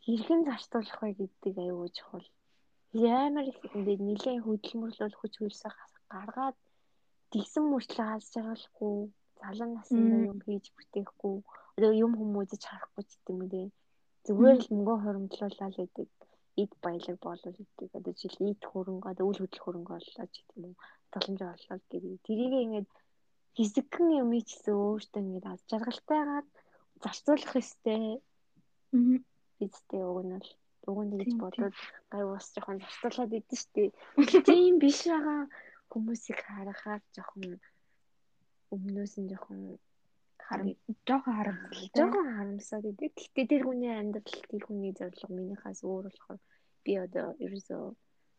[0.04, 2.28] хэрхэн зарцуулах вэ гэдэг аюул чухал.
[2.94, 5.72] Ямар их ингээд нэлээд хөдөлмөрлөл хүч хөлсөө
[6.10, 6.58] гаргаад
[7.32, 8.96] тэгсэн мөртлөө хаалж жаргалахгүй
[9.40, 11.36] залан насндаа юм хийж бүтээхгүй
[11.78, 13.68] одоо юм хүмүүжиж харахгүй ч гэдэг юм дээ.
[14.26, 16.08] Зүгээр л мөнгө хоримтлуулаад байдаг
[16.62, 17.90] эд баялаг болол гэдэг.
[17.98, 20.82] Одоо жишээл эд хөрөнгө одоо үйл хөдлөх хөрөнгө боллоо ч гэдэг юм уу.
[21.14, 22.04] Боломж орлоо гэдэг.
[22.26, 22.88] Тэрийг ингээд
[23.58, 26.46] хэсэгхэн юм ч гэсэн өөртөө ингээд аз жаргалтайгаар
[27.04, 28.04] зарцуулах ёстой.
[28.98, 29.18] Аа.
[29.60, 30.50] Бидтэй уг нь бол
[30.88, 31.76] уг нь гэж бодоод
[32.12, 33.84] гай ус жоохон зарцуулаад идэв штэ.
[34.48, 35.42] Тийм биш байгаа
[35.92, 37.60] хүмүүсийг харахаар жоохон
[38.76, 39.62] өмнөөс нь жоохон
[40.46, 40.68] харам
[41.08, 41.98] жоохон харамсалтай.
[41.98, 43.12] Жоохон харамсаад идэв.
[43.18, 46.40] Гэхдээ тэр хүний амьдрал тэр хүний зорилго минийхээс өөр болохоор
[46.84, 47.84] би одоо ерөөсөө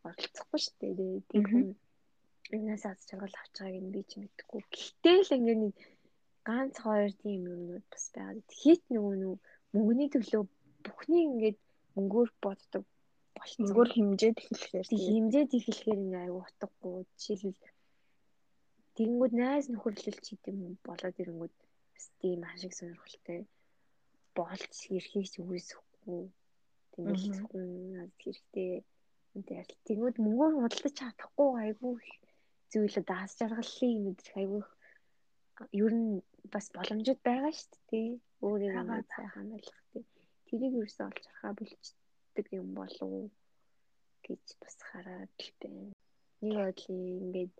[0.08, 1.22] оролцохгүй дээ.
[1.30, 1.68] Тэр хүн
[2.56, 4.62] энэс аз жаргал авч байгааг нь би ч мэдэхгүй.
[4.74, 5.74] Гэхдээ л ингээ нэг
[6.48, 8.42] ганц хоёр тийм юмнууд бас байгаа.
[8.60, 9.30] Хит нөгөө нү
[9.74, 10.42] мөнгөний төлөө
[10.84, 11.58] бүхнийг ингээд
[11.96, 12.84] мөнгөөр боддог
[13.36, 13.64] болсон.
[13.66, 16.98] Мөнгөөр хэмжээд эхлэхээр тийм хэмжээд эхлэхээр ингээ аюу утгагүй.
[17.22, 17.78] Жишээлбэл
[18.96, 21.56] тэгэнгүүт найз нөхөрлөлч хийдэм болоод ирэнгүүт
[22.20, 23.40] тийм ашиг сонирхолтой
[24.36, 26.22] болж ирэхийг ч үгүйсэхгүй.
[26.92, 27.64] Тэмдэглэхгүй
[28.20, 28.72] хэрэгтэй.
[29.86, 31.94] Тэгмэд мөнгөөр худалдаж чадахгүй айгүй
[32.72, 34.62] зүйлүүд даas жаргаллын мэдэрх айгүй
[35.82, 36.22] ер нь
[36.52, 38.10] бас боломжууд байгаа шүү дээ.
[38.46, 40.04] Өөрийг нь сайхан байлгах тий.
[40.50, 43.12] Тэрийг юусэн олж харахаа болчдөг юм болов
[44.26, 45.94] гэж бас хараад л байна.
[46.42, 47.54] Нэг бодлын ингээд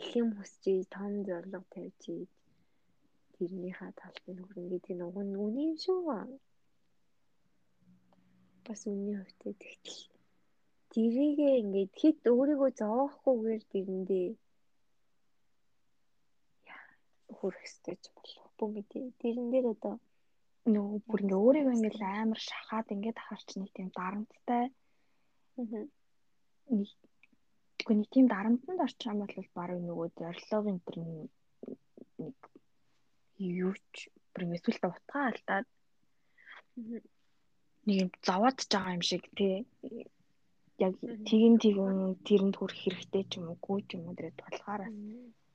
[0.00, 2.02] их юм хүсчээ том зорилго тавьж
[3.34, 6.00] тэрнийхээ талд нь хөрөнгө гэдэг нь уг нь үний юм шүү.
[8.66, 10.00] Бас үний хувьд тэгтэл
[10.92, 14.28] тэрийгээ ингээд хит өөрийгөө зовоохгүйгээр тэрэндээ
[17.36, 19.04] хүрэх ёстой ч болохгүй мэдээ.
[19.20, 19.94] Тэрэн дээр одоо
[20.68, 24.64] нөгөө бүр ингээ өөрийгөө ингээ амар шахаад ингээ ахарч нэг тийм дарамттай.
[26.70, 26.88] Нэг
[27.80, 32.36] Гэхдээ нэг тийм дарамтанд орчих юм бол баруун нөгөө зорилго энэ төр нэг
[33.40, 35.66] юу ч бүр эсвэл утгаа алдаад
[37.88, 39.64] нэг юм зовоодж байгаа юм шиг тий.
[40.76, 40.92] Яг
[41.28, 44.96] тэгин тэгэн тэрэнд хүрэх хэрэгтэй ч юм уу гүү ч юм уу тэрэ тулгаараас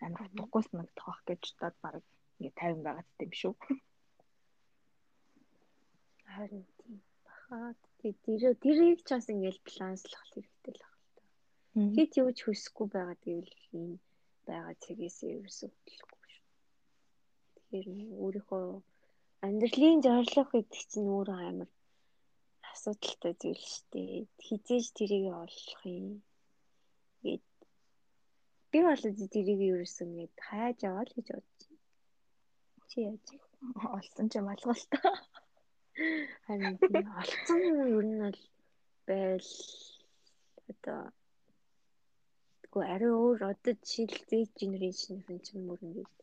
[0.01, 1.95] амар утгагүй санагдах байх гэж бодоод баг
[2.41, 3.53] ингээ 50 байгаа юм шүү.
[6.35, 7.69] Харин тийм бахаа
[7.99, 8.15] тэр
[8.63, 11.23] тэрийг ч бас ингээл баланслах хэрэгтэй л байна л та.
[11.95, 13.91] Хэд юу ч хүсэхгүй байгаа гэвэл ийм
[14.47, 16.47] байгаа цэгээс ерөөсөө хөдлөхгүй шүү.
[17.55, 17.87] Тэгэхээр
[18.23, 18.65] өөрийнхөө
[19.45, 21.69] амьдралын зорилго гэдэг чинь өөрөө амар
[22.71, 24.27] асуудалтай зүйл шүү дээ.
[24.45, 26.07] Хизээж тэрийг олох юм.
[27.23, 27.47] Гэт
[28.71, 31.49] би бол тэрийг ерөөсөн гээд хайж аваа л гэж байна.
[32.89, 33.25] Чи яаж
[33.97, 35.13] олсон ч юм алгуултаа.
[36.45, 36.75] Харин
[37.21, 37.61] олцсон
[37.97, 38.39] ер нь бол
[39.07, 39.49] байл
[40.71, 41.01] одоо
[42.75, 46.15] Тэгвэл ари өөр одоо жишээл Z generation-ийн ч юм уу ингээд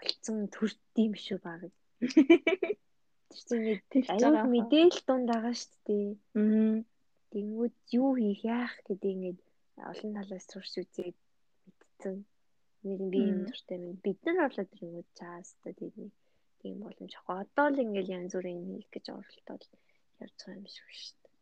[0.00, 1.62] олцсон төрд юм шүү баг.
[3.32, 6.08] Тэр чинь аюул мэдээлэл дунд байгаа шүү дээ.
[6.36, 6.76] Аа.
[7.32, 9.40] Тэнгүүд юу хийх яах гэдэг ингээд
[9.90, 11.16] олон талаас турш үзээд
[11.64, 12.16] мэдсэн.
[12.84, 16.12] Нэг би юм дуртай минь бид нар болоод ирэнгүүт чаастаа тийм
[16.62, 17.36] тийм боломж ахгүй.
[17.42, 19.62] Одоо л ингээд янз бүрийн хийх гэж оролдоод
[20.24, 21.34] явж байгаа юм шиг шүү дээ.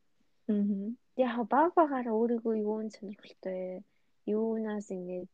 [0.53, 1.27] Аа.
[1.27, 3.61] Яг баг багаараа өөрийгөө юун сонирхолтой
[4.37, 5.33] юунаас ингээд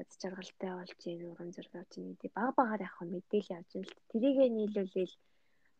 [0.00, 3.86] аз жаргалтай болж ийн уран зураг авч ийн гэдэг баг багаар яг мэдээлэл авч ийн
[3.88, 5.14] л тэрийгэ нийлүүлээл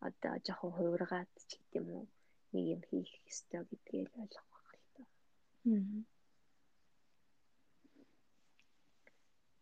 [0.09, 2.05] одоо жоохон хуургаад ч гэдэм үү
[2.53, 5.03] нэг юм хийх ёстой гэдгийг ойлгох байх л та.
[5.69, 6.05] Мм.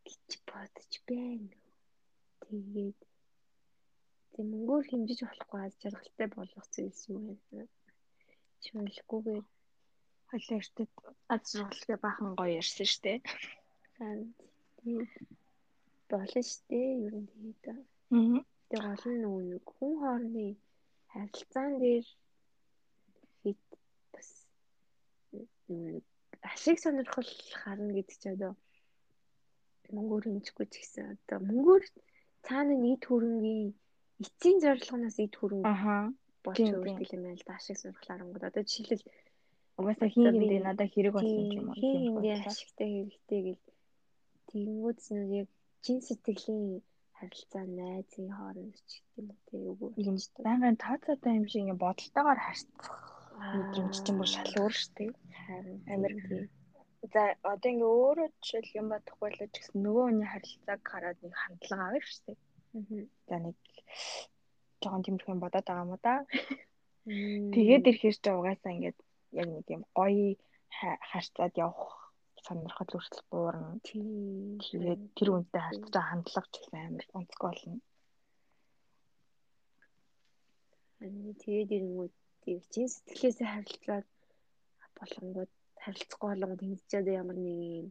[0.08, 1.67] гэж бодож байна.
[2.48, 3.00] Тэгээд
[4.32, 7.62] тэг мөнгөөр хэмжиж болохгүй аз жаргалтай болох зүйлс юу вэ?
[8.62, 9.44] Чимэлгүйгээр
[10.28, 10.92] Хойлоо эртэд
[11.34, 13.18] аз жаргалтай баахан гоё ярьсан дээ.
[14.80, 15.12] тэгээд
[16.10, 16.88] болно дээ.
[17.06, 17.64] Ер нь тэгээд.
[17.68, 18.40] Аа.
[18.68, 20.52] Тэг гол нь нэг хүн хоорондын
[21.12, 22.06] харилцаан дээр
[23.40, 23.62] хит
[24.12, 24.28] бас
[26.50, 27.30] ашиг сонирхол
[27.60, 28.52] харна гэдэг чинь одоо
[29.94, 31.84] мөнгөөр хэмжихгүй ч гэсэн одоо мөнгөөр
[32.48, 33.74] цаана нийт хөрөнгийн
[34.24, 35.96] эцсийн зорилгоноос эд хөрөнгө Аха.
[36.44, 39.04] болж Тийм, өөртөө юм байл да ашиг сонирхол харангууд одоо жишээлбэл
[39.78, 41.76] Угаасаа хин хиндээ надад хэрэг болсон юм уу?
[41.78, 42.50] тийм бодлоо.
[42.50, 43.62] ашигтай хэрэгтэй гэл
[44.50, 45.48] тэгэнгүүт нь яг
[45.84, 46.82] чин сэтгэлийн
[47.18, 51.82] харилцаа найзын хооронд ч гэдэг юм уу тий үгүй Ийм байнгын тооцоотой юм шиг ингээ
[51.84, 52.96] бодолтойгоор харьцах
[53.54, 55.10] мэдрэмж чинь бүр шал өөр шүү дээ.
[55.46, 56.12] харин Амир.
[56.98, 61.34] За одоо ингээ өөрөө жишээл юм бодохгүй л ч гэсэн нөгөө хүний харилцааг хараад нэг
[61.38, 62.38] хандлага авах шүү дээ.
[62.74, 63.00] Мгм.
[63.28, 63.56] За нэг
[64.82, 66.14] жоохон тиймэрхүү юм бодоод байгаа юм да.
[67.54, 68.98] Тэгээд ирэхээр ч угаасаа ингээд
[69.40, 70.34] яг нэг юм гоё
[70.78, 73.78] ха- харьцаад явах сонирхол хүртэл буурна.
[73.86, 77.78] Тэгээд тэр үнтэй харьцаж хандлага ч гэсэн амар онцгой болно.
[80.98, 84.06] Харин тэгээд ирэнгүүт тий чин сэтгэлээсээ харилцаад
[84.98, 85.52] болонгууд
[85.88, 87.88] харилцахгүй болгоод тэмцээд ямар нэг юм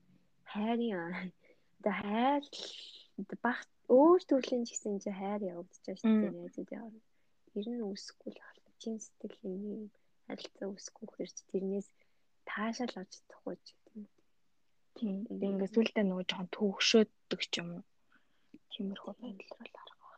[0.53, 1.33] хайрын
[1.81, 2.43] одоо хайр
[3.41, 7.01] баг өөр төрлийн ч гэсэн чи хайр явагдаж шүү дээ найзууд яваа.
[7.51, 8.77] Тэр нь үсэхгүй л байна.
[8.81, 9.83] Чин сэтгэлийн юм
[10.27, 11.87] харилцаа үсэхгүй хэрэг тэрнээс
[12.49, 14.05] таашаал авч чадахгүй ч гэдэг.
[14.97, 15.15] Тийм.
[15.25, 17.83] Тэгээд ингээд сүултээ нөгөө жоохон төвөгшөөддөг ч юм уу.
[18.71, 20.09] Тиймэрхүү байдал бол арга.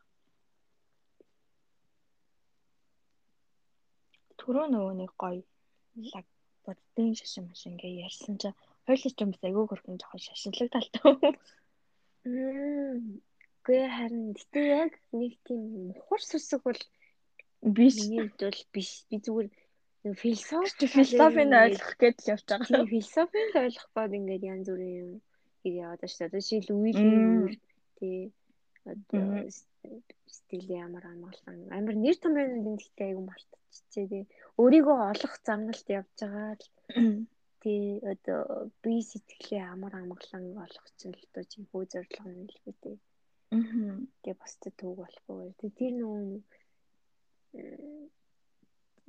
[4.40, 5.42] Төрөө нөгөө нэг гоё
[6.12, 6.28] лаг
[6.70, 8.50] боддын шашин маш ингээ ярьсан чи
[8.86, 11.14] хоёул ч юм бас айгүй хөрхэн жоохон шашинлаг талтай.
[12.30, 13.22] Мм.
[13.66, 16.82] Гүй харин гэтээ яг нэг тийм мухар сүсэг бол
[17.76, 17.98] Биш.
[18.08, 18.92] хувьд бол биш.
[19.10, 19.48] Би зүгээр
[20.16, 22.68] философи философийн ойлгох гэж л явж байгаа.
[22.72, 25.12] Тийм философийн ойлгох гээд ингээд янз бүрийн юм
[25.62, 26.40] хийг яваад байна шүү дээ.
[26.40, 27.54] Жишээл үр
[28.00, 28.32] тий
[30.38, 34.24] стилийн ямар амгалан амар нэр томьёонууд энэ гэхдээ айгу мартчихжээ тий.
[34.62, 36.66] Өөрийгөө олох замналт явж байгаа л
[37.62, 37.82] тий
[38.14, 42.98] одоо би сэтгэлийн амар амгалан олох чинь л одоо чи хөө зорилго нь л тий.
[43.52, 44.08] Мгм.
[44.22, 45.54] Тэгээ босдод төг болохгүй.
[45.60, 46.44] Тэгээ тэр нэг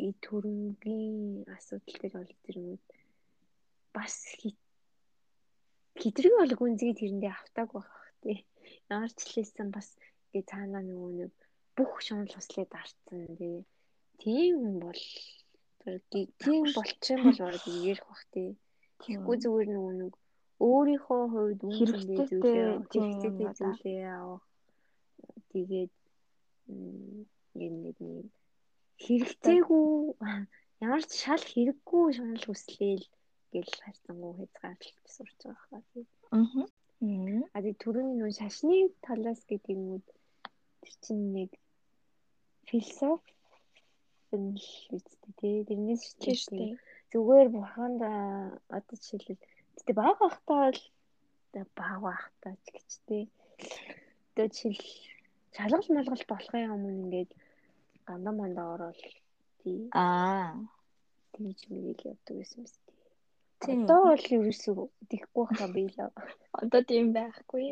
[0.01, 2.79] и төрөнгийн асуудал дээр бол тэр юм
[3.93, 4.69] бас хит-
[6.01, 7.93] хитрэг бол гүнзгий тэрэндээ автааг байх
[8.25, 8.38] тий.
[8.94, 9.88] Ямар ч хэлсэн бас
[10.33, 11.33] гээ цаанаа нөгөө нэг
[11.76, 13.59] бүх шунал хуслыг дарцсан тий.
[14.20, 15.02] Тийм хүн бол
[16.11, 18.50] тийм болчих юм бол бараг ярих бах тий.
[19.00, 20.12] Тэгэхгүй зүгээр нөгөө нэг
[20.61, 22.28] өөрийнхөө хувьд Хэрэгцээтэй
[22.92, 23.52] зүйлээ да.
[23.56, 24.44] зүйлээ авах.
[25.50, 25.92] Тэгээд
[27.59, 28.26] юм нэг нэг
[29.00, 29.88] хэрэгцээгүй
[30.85, 33.04] ямар ч шал хэрэггүй шунал хүслээл
[33.52, 36.04] гэл хайцангуу хязгаарлалт сурч байгаа хаа тий.
[37.00, 37.40] Мгм.
[37.40, 37.44] Мм.
[37.54, 40.00] А тий түрүүний нөө шашны талаас гэдэг юм уу
[40.84, 41.50] тэр чинь нэг
[42.68, 43.32] философи
[44.36, 45.56] нь л үстэй тий.
[45.64, 46.04] Тэрнээс
[46.52, 46.76] дээ.
[47.12, 48.00] зүгээр бурханд
[48.76, 49.40] одоо жишээлбэл
[49.76, 50.82] тэгтээ баг ахтаа л
[51.74, 53.24] баг ахтаа ч гэж тий.
[54.36, 54.84] Одоо жишээл
[55.56, 57.30] шалгалт малгалт болохын өмнө ингээд
[58.06, 59.00] гандаа мандаа ороод
[59.64, 60.54] тий Аа.
[61.34, 62.74] тэгж мэгэл явдаг байсан биз.
[63.61, 65.99] Одоо бол ерөөсөө дихгүй хаа би л
[66.62, 67.66] Одоо тийм байхгүй.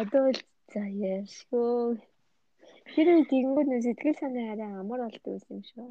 [0.00, 0.40] одоо л
[0.72, 2.02] за яашгүй.
[2.94, 5.84] Тэр үед тэгэнгүүт нөө сэтгэл санаа арай амар болдог байсан юм шүү.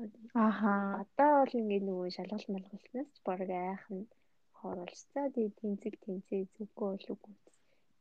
[0.44, 0.74] Ааха.
[1.04, 4.00] Одоо бол ингээд нөгөө шалгалт малгалтнаас ч баг айхан
[5.14, 7.36] за тий тэнцэг тэнцээ зүггүй бол үгүй.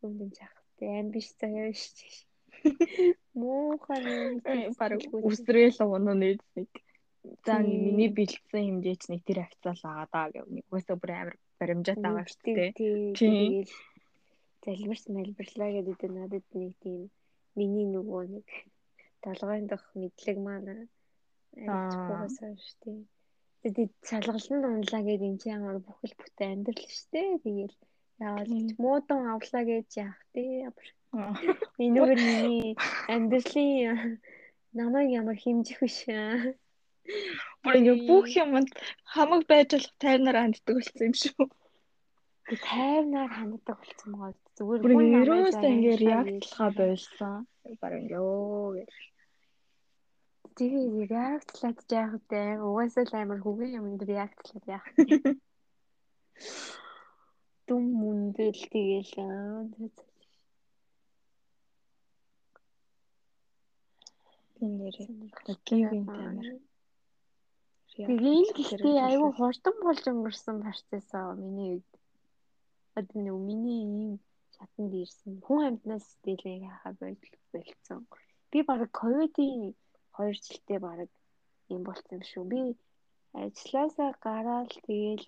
[0.03, 2.11] Юунд нь чах тий ам биш заяа шүү.
[3.39, 6.71] Муухай нөө Бараг үсрээл унаа нэг нэг.
[7.47, 10.47] За миний бэлдсэн хэмжээч нэг тэр авцал байгаа даа гэв.
[10.51, 12.71] Нэг үсээ бүр амар баримжаад байгаа шүү дээ.
[13.17, 13.73] тэгэл
[14.65, 17.01] залбирс малбирлаа гэдэг надад нэг тийм
[17.59, 18.49] миний нөгөө нэг
[19.25, 20.91] толгойн дох мэдлэг маань
[21.57, 21.89] Аа.
[21.89, 22.99] арилжахгүйгаас хойш тий.
[23.63, 27.31] Тэгээд шалгалсан унлаа гэдэг энэ чинь ямар бүхэл бүтэн амьдрал шүү дээ.
[27.45, 27.77] Тэгээл
[28.27, 30.69] яавал муудан авлаа гэж яах тий.
[31.85, 32.77] Энэгээр миний
[33.15, 34.21] амьдралын
[34.79, 35.99] намайг ямар хэмжих биш.
[37.63, 38.71] Бүр ингээ бүх юмд
[39.15, 41.45] хамаг байж болох тайвнаар ханддаг болсон юм шүү.
[42.47, 44.35] Тэг тайвнаар ханддаг болсон байгаа.
[44.57, 47.37] Зүгээр Бүр ерөөсөө заяа реактлахаа болсон.
[47.81, 48.93] Бараг ингээ өө гэж.
[50.57, 52.43] Тэгээ реактлаад яах вэ?
[52.65, 54.89] Угаасаа л амар хөгийн юмд реактлаад яах?
[57.67, 59.91] Дүм мөндөл тэгээл энэ
[64.79, 65.09] нэрээ
[65.67, 66.47] гивийн тамир.
[67.97, 71.89] Тэгээд гэхдээ айгүй хурдан болж өнгөрсөн процессоо миний үед.
[72.99, 74.13] Одоо нэг миний ийм
[74.53, 75.41] шатанд ирсэн.
[75.47, 78.01] Хүн амьтнаас дээлээ хахаа болцсон.
[78.51, 79.73] Би баг ковидын
[80.17, 81.09] 2 жилдээ баг
[81.75, 82.45] юм болцсон шүү.
[82.53, 82.61] Би
[83.45, 85.25] ажилласаа гараад тэгээл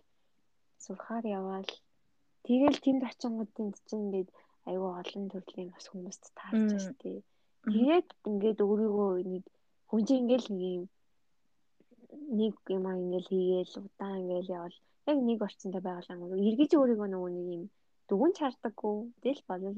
[0.85, 1.71] сурахаар яваал
[2.45, 4.29] тэгээл тэнд очингуудын чинь ингээд
[4.69, 7.25] айгүй олон төрлийн бас хүмүүст таарч штеп.
[7.73, 9.45] Тэгээд ингээд өөрийгөө нэг
[9.89, 10.85] хүн чинь ингээл нэг юм
[12.29, 14.77] нэг юм аа ингээл хийгээл удаан ингээл явал
[15.11, 16.17] яг нэг орчиндөө байгалаа.
[16.49, 17.65] Эргэж өөрийгөө нөгөө нэг юм
[18.09, 18.97] дүгэн чардаггүй.
[19.23, 19.73] Тэгэл болоо.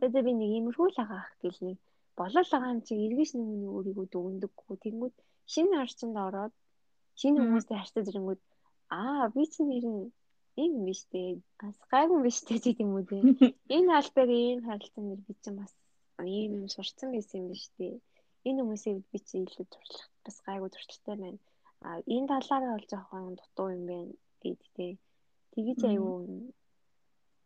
[0.00, 1.78] Тэгээд би нэг иймэрхүү л агаах гэл нэг
[2.20, 4.76] болол байгаа юм чи эргэж нөгөө өөрийгөө дүгнэдэггүй.
[4.84, 5.14] Тэнгүүд
[5.52, 6.54] шинэ орчинд ороод
[7.20, 8.40] шинэ хүмүүстэй харьцаж ирэнгүүд
[9.00, 11.40] аа би чинь нэр ийм юм биш үү?
[11.60, 13.16] Бас гайгүй биш үү гэдэг юм уу те.
[13.76, 15.72] Энэ албаар энэ харилцаан нэр би чинь бас
[16.20, 18.00] ийм юм сурцсан байсан юм биш үү?
[18.48, 21.38] Энэ хүмүүсийг би чинь илүү туршлах бас гайгүй туршлагатай байна.
[21.86, 24.12] А энэ талаараа бол жоохон дутуу юм байна
[24.42, 24.92] гэдэгтэй.
[25.52, 26.14] Тэгэж аюу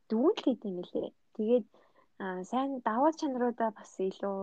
[0.09, 1.09] дүгнэлт хийх юм лээ.
[1.37, 1.67] Тэгээд
[2.51, 4.39] сайн даваа чанаруудаа бас илүү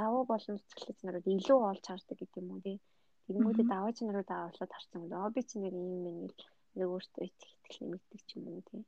[0.00, 2.78] даваа болон цэцгэлэг чанарууд илүү олж хардаг гэдэг юм уу тий.
[3.26, 5.12] Тэгэнгүүтээ даваа чанаруудаа олоод харсан юм.
[5.14, 6.46] Аа би ч нэг юм байна гэл
[6.78, 8.82] нэг өөртөө итгэх итгэл нэмэгдэг ч юм уу тий.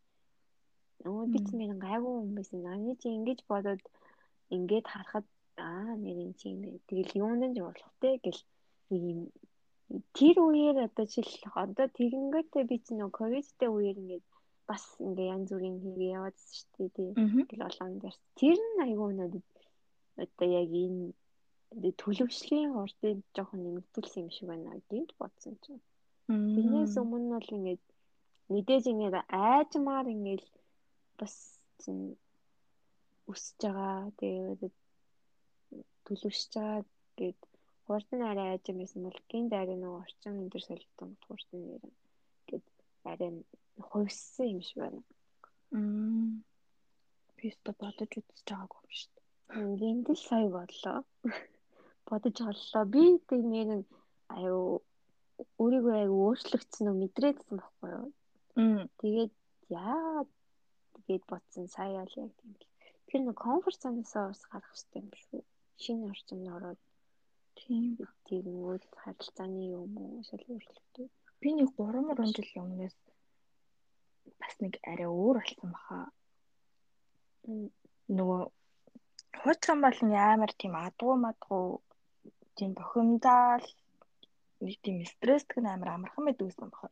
[1.05, 2.61] Нөгөө би ч нэг гайгүй юм байсан.
[2.75, 3.83] Аны чи ингэж бодоод
[4.55, 5.27] ингээд харахад
[5.59, 6.61] аа нэр энэ чи юм.
[6.89, 8.41] Тэгэл юунд нь болох те гэл
[8.91, 9.21] нэг юм
[10.15, 14.27] тэр үеэр одоо жишээлх одоо тэгэнгүүтээ би чи нөгөө ковидтэй үеэр ингээд
[14.71, 17.11] бас ингээ янз бүрийн хийгээ яваадсэн шүү дээ тий.
[17.51, 18.17] Тэгэл олон дээр.
[18.39, 19.47] Тэр нь айгүй надад
[20.23, 21.11] одоо яг энэ
[22.03, 25.83] төлөвшлийн урдыг жоохон нэмэгдүүлсэн юм шиг байна гинт бодсон чинь.
[26.55, 27.83] Тэрнээс өмнө нь бол ингээд
[28.55, 30.47] мэдээж ингээд айжмаар ингээд
[31.19, 31.35] бас
[31.83, 32.15] чинь
[33.31, 34.11] өсөж байгаа.
[34.23, 34.75] Тэгээд
[36.07, 36.83] төлөвшөж байгаа
[37.19, 37.41] гэд
[37.91, 41.67] хурд нь арай айжм байсан бол гинт арай нэг орчин энэ төр солигдсон хурд нь
[41.67, 41.83] нэр
[42.49, 42.67] гэд
[43.11, 43.31] арай
[43.91, 45.01] хувьссан юм шиг байна.
[45.75, 46.47] Мм.
[47.43, 49.27] Өөртөө бодож үзэж байгаагүй юм шүү дээ.
[49.81, 50.99] Гинт л сая бодлоо.
[52.09, 52.83] Бодож оллоо.
[52.95, 53.69] Би тэг нэр
[54.39, 54.87] аюу
[55.63, 58.09] өөрийгөө аюу өөрчлөгдсөн нь мэдрээдсэн байхгүй юу?
[58.55, 58.87] Мм.
[59.03, 59.33] Тэгээд
[59.75, 60.23] яа
[60.95, 62.71] тэгээд бодсон сая л яг тийм л.
[63.11, 65.43] Тэр нэг комфорт зоноосоо ус гарах хэрэгтэй юм шүү.
[65.83, 66.81] Шинэ орчинд ороод
[67.59, 67.85] тийм
[68.29, 71.07] тэгэнгүүт харилцааны юм уу шал өөрчлөгдөв.
[71.41, 72.97] Би нэг 3 3 жилийн өмнөөс
[74.41, 76.01] бас нэг арай өөр болсон баха.
[78.17, 78.41] Нөгөө
[79.43, 81.67] хуучхан бол амар тийм адгуу мадгуу
[82.57, 83.67] тийм бохимдаал
[84.61, 86.89] нэг тийм стресстэй амар амархан байд үүсэн баха.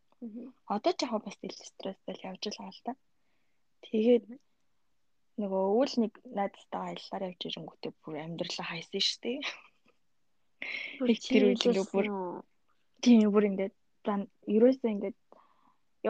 [0.74, 2.92] Одоо ч яг бас ил стресстэй явж байгаа л та.
[3.86, 4.24] Тэгээд
[5.40, 9.38] нөгөө өвөл нэг найзтайгаа аяллаар явж ирэнгүүтээ бүр амьдралаа хайсан шүү дээ.
[10.98, 12.06] Тэр үеийн бүр
[13.02, 13.74] тийм бүр ингээд
[14.48, 15.18] ерөөсөө ингээд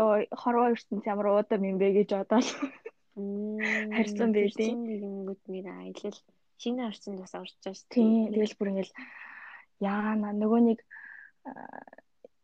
[0.00, 2.48] ёо хорвоо ертөнц ямар уудам юм бэ гэж бодоод
[3.96, 6.18] харьцсан байдیں۔ Нэгэнүүд нэр аялал
[6.62, 7.92] шинэ орчинд бас орж байгаа шүү.
[7.92, 8.94] Тийм тэгэл бүр ингээл
[9.82, 10.78] яана нөгөө нэг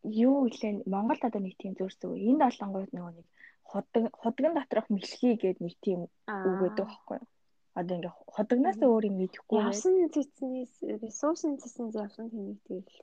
[0.05, 2.15] юу гэлээ Монгол одоо нэг тийм зөрсөг.
[2.15, 3.27] Энд олонгууд нөгөө нэг
[3.65, 7.29] худаг худагн доторх мэлхий гэдэг нэг тийм үг өгдөг байхгүй юу?
[7.75, 9.59] Одоо ингээ худагнаас өөр юм мэдэхгүй.
[9.59, 10.73] Явсан цэцнээс
[11.21, 12.99] суусан цэцнээс явсан тэмийг тэгэл.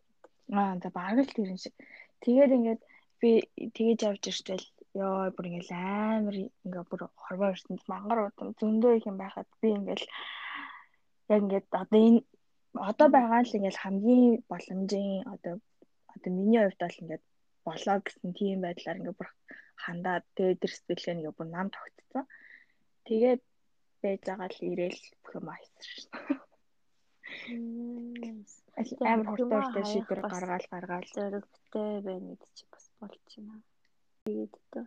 [0.55, 1.75] Аа за бараг л тэрэн шиг.
[2.23, 2.81] Тэгээд ингээд
[3.19, 3.29] би
[3.75, 9.05] тэгэж явж иртэл ёо бүр ингээл амар ингээ бүр хорвоо ертөнд мангар удам зөндөө их
[9.11, 10.05] юм байхад би ингээл
[11.33, 12.21] яг ингээд одоо энэ
[12.89, 15.53] одоо байгаа л ингээл хамгийн боломжийн одоо
[16.13, 17.23] одоо миний хувьд бол ингээд
[17.67, 19.29] болоо гэсэн тийм байдлаар ингээ бүр
[19.83, 22.25] хандаад тэгээд тэр сэтгэлгээ ингээ бүр нам тогтцсон.
[23.07, 23.41] Тэгээд
[24.03, 25.97] байж байгаа л ирээл бүх юм айсарч.
[29.11, 33.61] Амар хурдан шийдвэр гаргаал гаргаал зоригтой байна гэдэг чи бас байна.
[34.25, 34.85] Тэгээд одоо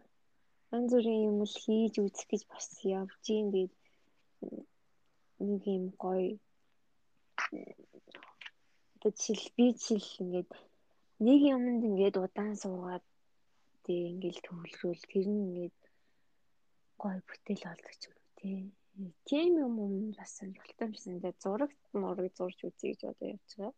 [0.75, 2.67] янз бүрийн юм л хийж үзэх гэж бас
[3.01, 3.75] явж ийн тэгээд
[5.47, 6.39] нэг юм гоё
[8.95, 10.51] одоо жишээл би жишээл ингээд
[11.27, 13.05] нэг юмд ингээд удаан суугаад
[13.85, 15.79] тэг ингээд төвлөрөөл тэр нь ингээд
[17.03, 18.61] гоё бүтээл олдог ч юм уу тий.
[19.27, 21.19] Тийм юм юм бас сонирхолтой юмсан.
[21.19, 23.75] Тэгээ зураг мураг зурж үзье гэж одоо явж байгаа.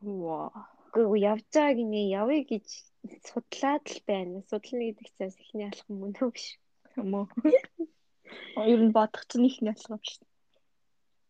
[0.00, 0.48] Ваа.
[0.92, 2.66] Гэхдээ явж байгааг нэ явъя гэж
[3.28, 4.40] судлаад л байна.
[4.48, 6.46] Судлана гэдэг чинь ихний алхам мөн үү биш
[6.96, 7.26] юм уу?
[8.72, 10.16] Ер нь бодох чинь ихний алхам биш.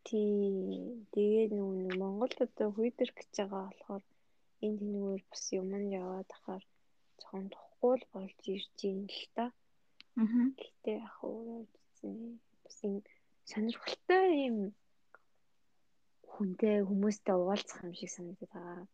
[0.06, 1.02] Тий.
[1.14, 4.04] Тэгээд нөгөө Монголд одоо хүйдэр гэж байгаа болохоор
[4.64, 6.64] энэ тэнүүр бас юм нь яваад ахаар
[7.18, 9.44] жоохон тухгүй л болж ирж юм л та.
[10.22, 10.46] Аа.
[10.60, 12.38] Гэтэ яг өөрөө үзсэн.
[12.72, 12.96] Бас юм
[13.50, 14.58] сонирхолтой юм
[16.32, 18.86] хүнтэй хүмүүстэй уулзах юм шиг санагдаад байгаа.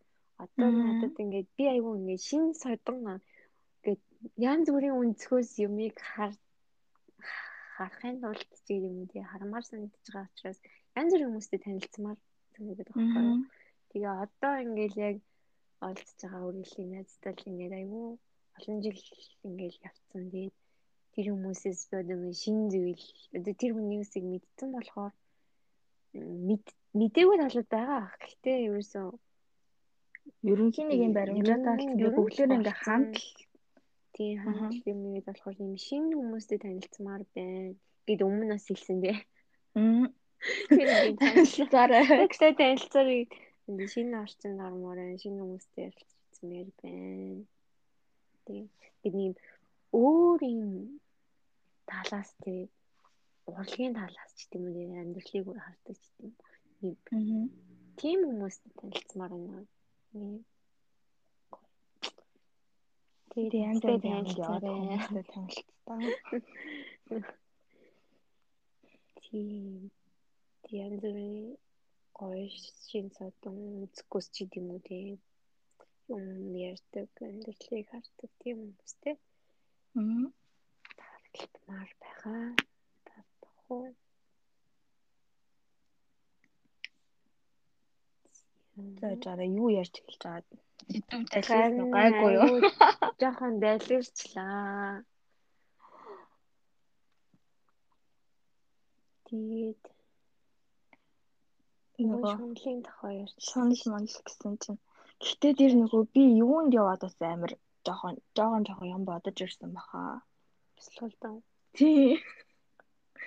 [0.42, 4.02] Одоо надад ингээд би айгүй ингээд шин содон ингээд
[4.50, 6.32] янз бүрийн өнцгөөс юмыг хар
[7.76, 10.58] харахын тулд ч юм тий харамаар санагдаж байгаа учраас
[10.98, 12.18] янз бүрийн хүмүүстэй танилцмаар
[12.54, 13.26] санагдаад байгаа.
[13.90, 15.16] Тэгээ одоо ингээд яг
[15.86, 18.06] олдсож байгаа үргэлжлэх найзтай л ингээд айгүй
[18.58, 18.98] олон жил
[19.46, 20.24] ингээд явцсан.
[20.34, 20.56] Тэгээд
[21.18, 25.10] тэр хүмүүсээс би одоо шинэ зүйл одоо тэр хүний үсийг мэдсэн болохоор
[26.94, 28.06] мэдээгүй талууд байгаа.
[28.22, 29.06] Гэхдээ ерөөсөө
[30.46, 33.18] ерөнхийн нэг юм баримжаатай л бүгдээр ингээ хамт
[34.14, 37.74] тийм хамт юм гээд болохоор юм шинэ хүмүүстэй танилцмаар байна
[38.06, 39.18] гэд өмнө нас хэлсэн дээ.
[39.74, 42.06] Тэр ингээ танилцаарай.
[42.30, 43.22] Гэхдээ танилцаарай.
[43.66, 47.42] Шинэ орчинд ормоор шинэ хүмүүстэй ярилцмаар байна.
[48.46, 48.70] Тийм.
[49.02, 49.34] Бидний
[49.92, 51.00] өөр юм
[51.90, 52.60] талаас тий
[53.48, 56.32] урлагийн талаас ч гэдэм үү амьдралыг хардаг ч гэдэм
[56.84, 56.94] үү.
[58.00, 59.66] Тийм хүмүүстэй танилцмаар байна.
[63.32, 64.78] Тэгээд янз бүрийн танилцаарай.
[65.88, 65.98] Танилцтаа.
[69.22, 69.90] Тийм.
[70.84, 71.56] Янз бүрийн
[72.18, 72.44] гоё
[72.86, 75.16] шин содон үзэхгүйс ч гэдэм үү тийм
[76.12, 76.24] юм
[76.70, 79.14] ярьдаг амьдралыг хардаг тийм хүмүүстэй.
[79.98, 80.28] Аа
[81.38, 82.44] таарлалмаар байгаа.
[83.06, 83.88] Татахгүй.
[89.00, 92.56] За жаа юу ярьж эхэлж байгаа сэдв тайлбарлах гайгүй юу?
[93.20, 95.04] Жохон дайлгэрчлаа.
[99.28, 99.82] Тэгээд
[102.00, 104.80] нөгөө шунлын тохоо ярьж шунл монл гэсэн чинь
[105.20, 107.52] гэхдээ тэр нөгөө би юунд яваад бас амар
[107.86, 110.22] жоохон жоохон жоохон юм бодож ирсэн баха.
[110.78, 111.42] Бясалгалдан.
[111.74, 112.22] Тий.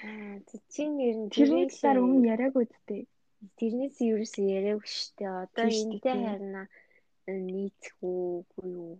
[0.08, 0.40] Аа
[0.72, 3.04] чинь нэр нь тэрний талаар өмнө яриаггүй дээ.
[3.60, 5.32] Тэрнээс ерөөсөө яриаггүй шүү дээ.
[5.44, 6.64] Одоо энэтэй харна
[7.28, 8.96] нийцэх үгүй юу?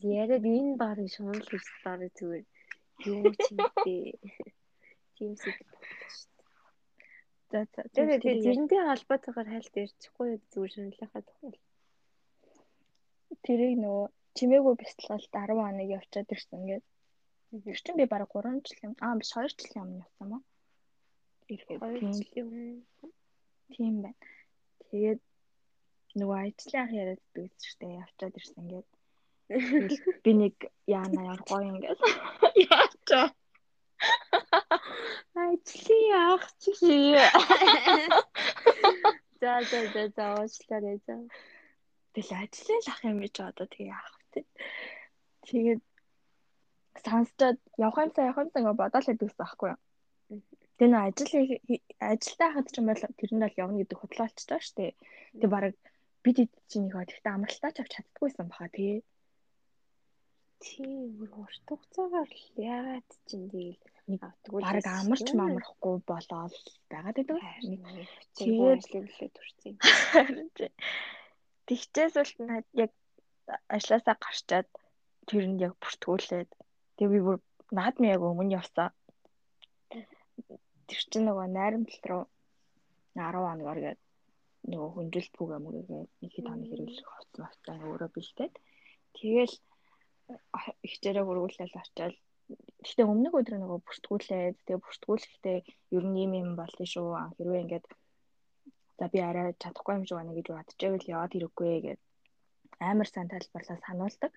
[0.00, 2.44] Яриад энэ барыг шунал гэж барыг зүгээр
[3.12, 4.18] юу ч хийдээ.
[5.16, 5.84] Тийм зүйл дээ.
[7.52, 7.80] За за.
[7.92, 11.54] Тэгээд тэрнтэй холбоотойгоор хайлт ярьчихгүй зүгээр шунлахаа тухай.
[13.46, 14.06] Тэрийг нөгөө
[14.36, 16.84] чимээгүй бяцлалд 10 хоног явчаад ирсэн ингээд.
[17.54, 18.94] Тэр чинь би бараг 3 жил юм.
[18.98, 20.38] Аа биш 2 жилийн өмнө явсан мó.
[21.52, 23.10] Ирэхэд 2 жилийн өмнө.
[23.74, 24.18] Тийм байна.
[24.90, 25.20] Тэгээд
[26.18, 28.90] нөгөө ажлын ах яриад дүүс штэ явчаад ирсэн ингээд.
[30.24, 30.54] Би нэг
[30.90, 32.00] яана яар гоё ингээд.
[32.74, 33.26] Яачаа.
[35.46, 36.70] Ажлын ах чи.
[39.40, 41.14] За за за за уучлаарай за.
[42.14, 44.42] Тэгэл ажлын ах юм гэж одоо тэгээ яах вэ?
[45.46, 45.82] Тэгээд
[47.04, 49.80] сонсчод явах юмсаа явах юмсаа ингээ бодоол хэдэгсэн байхгүй юу?
[50.74, 51.34] Тэгээ нөө ажил
[52.10, 54.92] ажилдаа хад ч юм бол тэр нь бол явна гэдэг худлаалчтай шүү дээ.
[55.38, 55.74] Тэгээ бараг
[56.24, 59.04] бид хэд чинь их гэхдээ амралтаа ч авч чаддаггүйсэн баха тий.
[60.64, 66.54] Тийм бүр урт хугацаагаар л яагаад чинь тэгэл нэг баг амарч мамрахгүй болоод
[66.90, 67.38] байгаад байдаг.
[68.38, 69.74] Тэгээд төлөө төрсөн.
[71.68, 72.32] Тэгчээс бол
[72.82, 72.90] яг
[73.74, 74.68] ажилласаа гарчаад
[75.28, 76.50] тэр нь яг бүртгүүлээд
[76.96, 77.36] тэгээ би бүр
[77.78, 78.90] наад нь яг өмнө явсан.
[80.88, 82.24] Тэр чинь нөгөө найрамдал руу
[83.16, 84.00] 10 хоногор гээд
[84.70, 88.54] нөгөө хүндрэлт бүг амгүйгээд нэг хэд хоног хэрэглэх хувцас мавцаа өөрөө бэлдээд
[89.16, 89.54] тэгэл
[90.86, 92.14] ихчээрээ хөргүүлэл очиад
[92.84, 95.58] Гэхдээ өмнөх өдөр нөгөө бүртгүүлээд тэгээ бүртгүүлэхдээ
[95.96, 97.08] ер нь юм юм болтын шүү.
[97.36, 97.86] Хэрвээ ингээд
[98.98, 102.00] за би арай чадахгүй юм шиг байна гэж бодчихвэл яваад хэрэггүй гэгээд
[102.80, 104.32] амар сайн тайлбарлаа сануулдаг.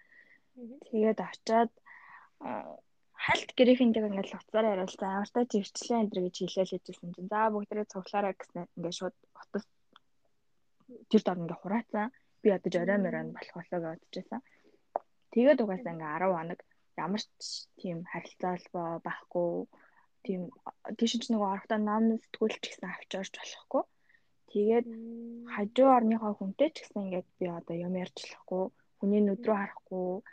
[0.90, 1.72] Тэгээд очиад
[3.26, 8.34] хальт гэрээхэндээ ингээд уцаараа яриулсан амартай живчлээ энэ гэж хэлээл хэжсэн чинь за бүгдээрээ цуглаараа
[8.38, 9.66] гэсэн ингээд шууд утас
[11.10, 12.08] тэр дор ингээд хураацсан.
[12.42, 14.42] Би ядаж орой морой болох болоо гэж бодчихсан.
[15.34, 16.60] Тэгээд угаасаа ингээд 10 хоног
[17.06, 17.44] ямар ч
[17.80, 18.54] тийм харилцаа
[19.08, 19.50] байхгүй
[20.26, 20.42] тийм
[20.98, 23.84] тийш ч нөгөө орохдоо ном сэтгүүлч гэсэн авч орж болохгүй.
[24.52, 24.88] Тэгээд
[25.54, 28.64] хажуу орныхоо хүнтэй ч гэсэн ингээд би одоо юм ярьж болохгүй,
[29.00, 30.24] хүний нүд рүү харахгүй.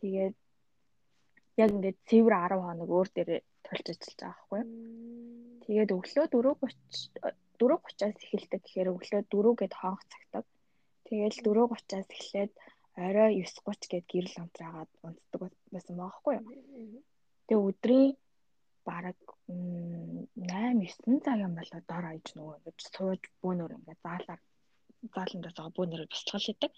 [0.00, 0.34] Тэгээд
[1.62, 4.62] яг ингээд цэвэр 10 хоног өөр дээрээ тулж ажиллаж байгаа байхгүй.
[5.66, 10.44] Тэгээд өглөө 4:30 4:30-аас эхэлдэг гэхээр өглөө 4 гэд хоонх цагтаг.
[11.06, 12.52] Тэгээл 4:30-аас эхлээд
[12.96, 15.40] орой 9:30 гээд гэрэл унтраагаад унтдаг
[15.72, 16.46] байсан баахгүй юу.
[17.46, 18.12] Тэгээ өдрийн
[18.88, 19.18] бараг
[19.48, 20.30] 8
[21.06, 24.40] 9 цаг юм болоо дор ойж нөгөө ингэж сууж бөөнөр ингээд заалаар
[25.14, 26.72] зааландаа заа бүү нэрээр бяцлал хийдэг.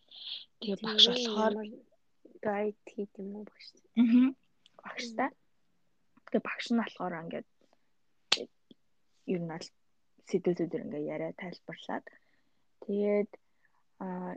[0.61, 1.55] Тэгээ багш болохоор
[2.47, 3.67] гайд хийх юм уу багш?
[4.01, 4.29] Аа.
[4.85, 5.31] Багштай.
[6.29, 7.49] Тэгээ багш нь болохоор ингээд
[9.35, 9.69] ер нь аль
[10.29, 12.07] сэдвүүдээр ингээ яриа тайлбарлаад
[12.85, 13.31] тэгээд
[14.05, 14.33] аа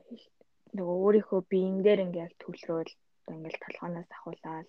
[0.77, 2.91] нөгөө өөрийнхөө биен дээр ингээ яг төлрөөл
[3.33, 4.67] ингээл толгоноос ахуулаад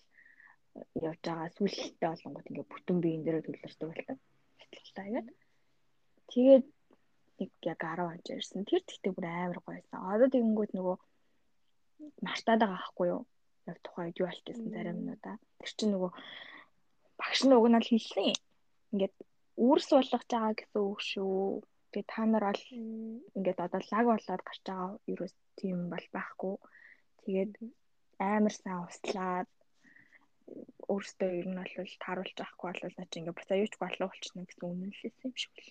[1.09, 4.17] явж байгаа сүлэлттэй болонгот ингээ бүтэн биен дээр төлөрсөн байлаа.
[4.61, 5.27] Хэцэлтэй яг.
[6.33, 6.67] Тэгээд
[7.39, 8.65] нэг яг 10 онж ирсэн.
[8.65, 10.01] Тэр тэгтээ бүр амар гойсон.
[10.01, 10.97] Одоо тэгэнгүүт нөгөө
[12.25, 13.23] мартаад байгаа байхгүй юу?
[13.69, 15.37] Яг тухайд юу альтсан зарим минутаа.
[15.61, 16.11] Тэр чинь нөгөө
[17.21, 18.33] багш нь уг нь л хэлсэн.
[18.93, 19.15] Ингээд
[19.65, 21.63] үүрс болгож байгаа гэсэн үг шүү.
[21.93, 22.65] Тэгээ та нар бол
[23.37, 26.55] ингээд одоо лаг болоод гарч байгаа ерөөс тийм бол байхгүй.
[27.23, 27.53] Тэгээд
[28.19, 29.49] амар сайн услаад
[30.93, 34.67] өөртөө ер нь бол тааруулж авахгүй бол наа чи ингээд буцаа юучгүй болоо болчихно гэсэн
[34.71, 35.71] үнэн л хэлсэн юм шиг л.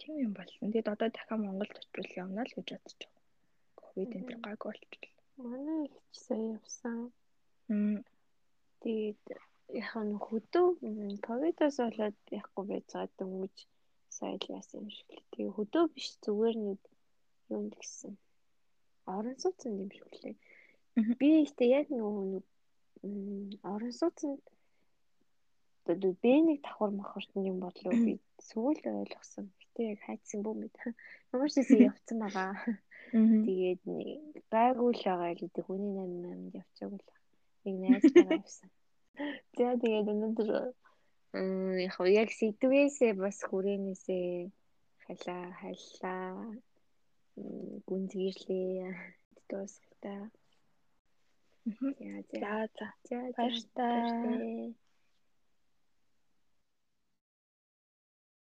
[0.00, 0.72] Тийм юм болсон.
[0.72, 3.24] Тэгэд одоо дахиад Монголд очивол явна л гэж бодож байгаа.
[3.80, 5.14] Ковид энэ төр гаг болчихвол.
[5.44, 6.98] Манай их сая явсан.
[8.82, 9.22] Тэгээд
[9.82, 10.66] яг нь хөдөө
[11.26, 13.56] ковидоос болоод яахгүй байж байгаа дөнгөж
[14.16, 15.28] сая л яасан юм шиг л.
[15.32, 16.80] Тэгээ хөдөө биш зүгээр нэг
[17.54, 18.12] юунд гисэн.
[19.06, 20.36] Орон сууцсан юм шиг лээ.
[21.18, 22.42] Би ихтэй яг нөгөө
[23.72, 24.42] орон сууцанд
[26.22, 29.46] бэнийг давхар махарт юм бодлоо би сүүл ойлгосон.
[29.60, 30.74] Гэтэ яг хайцсан бүү мэд.
[31.32, 32.52] Ямар ч зүйл явцсан байгаа.
[33.46, 37.08] Тэгээд нэг гайгүй л байгаа л дээ хүний 88-нд явчихаг л.
[37.64, 38.68] Нэг найзтайгаа явсан.
[39.56, 40.48] За тэгээд өнөөдөр
[41.86, 44.26] яг яг сэдвээсээ бас хүрээнээсээ
[45.04, 46.26] халаа халлаа
[47.86, 48.94] гүн зэрлээ
[49.48, 50.14] дуусгата.
[52.40, 52.88] За за.
[53.08, 54.74] За баярлалаа.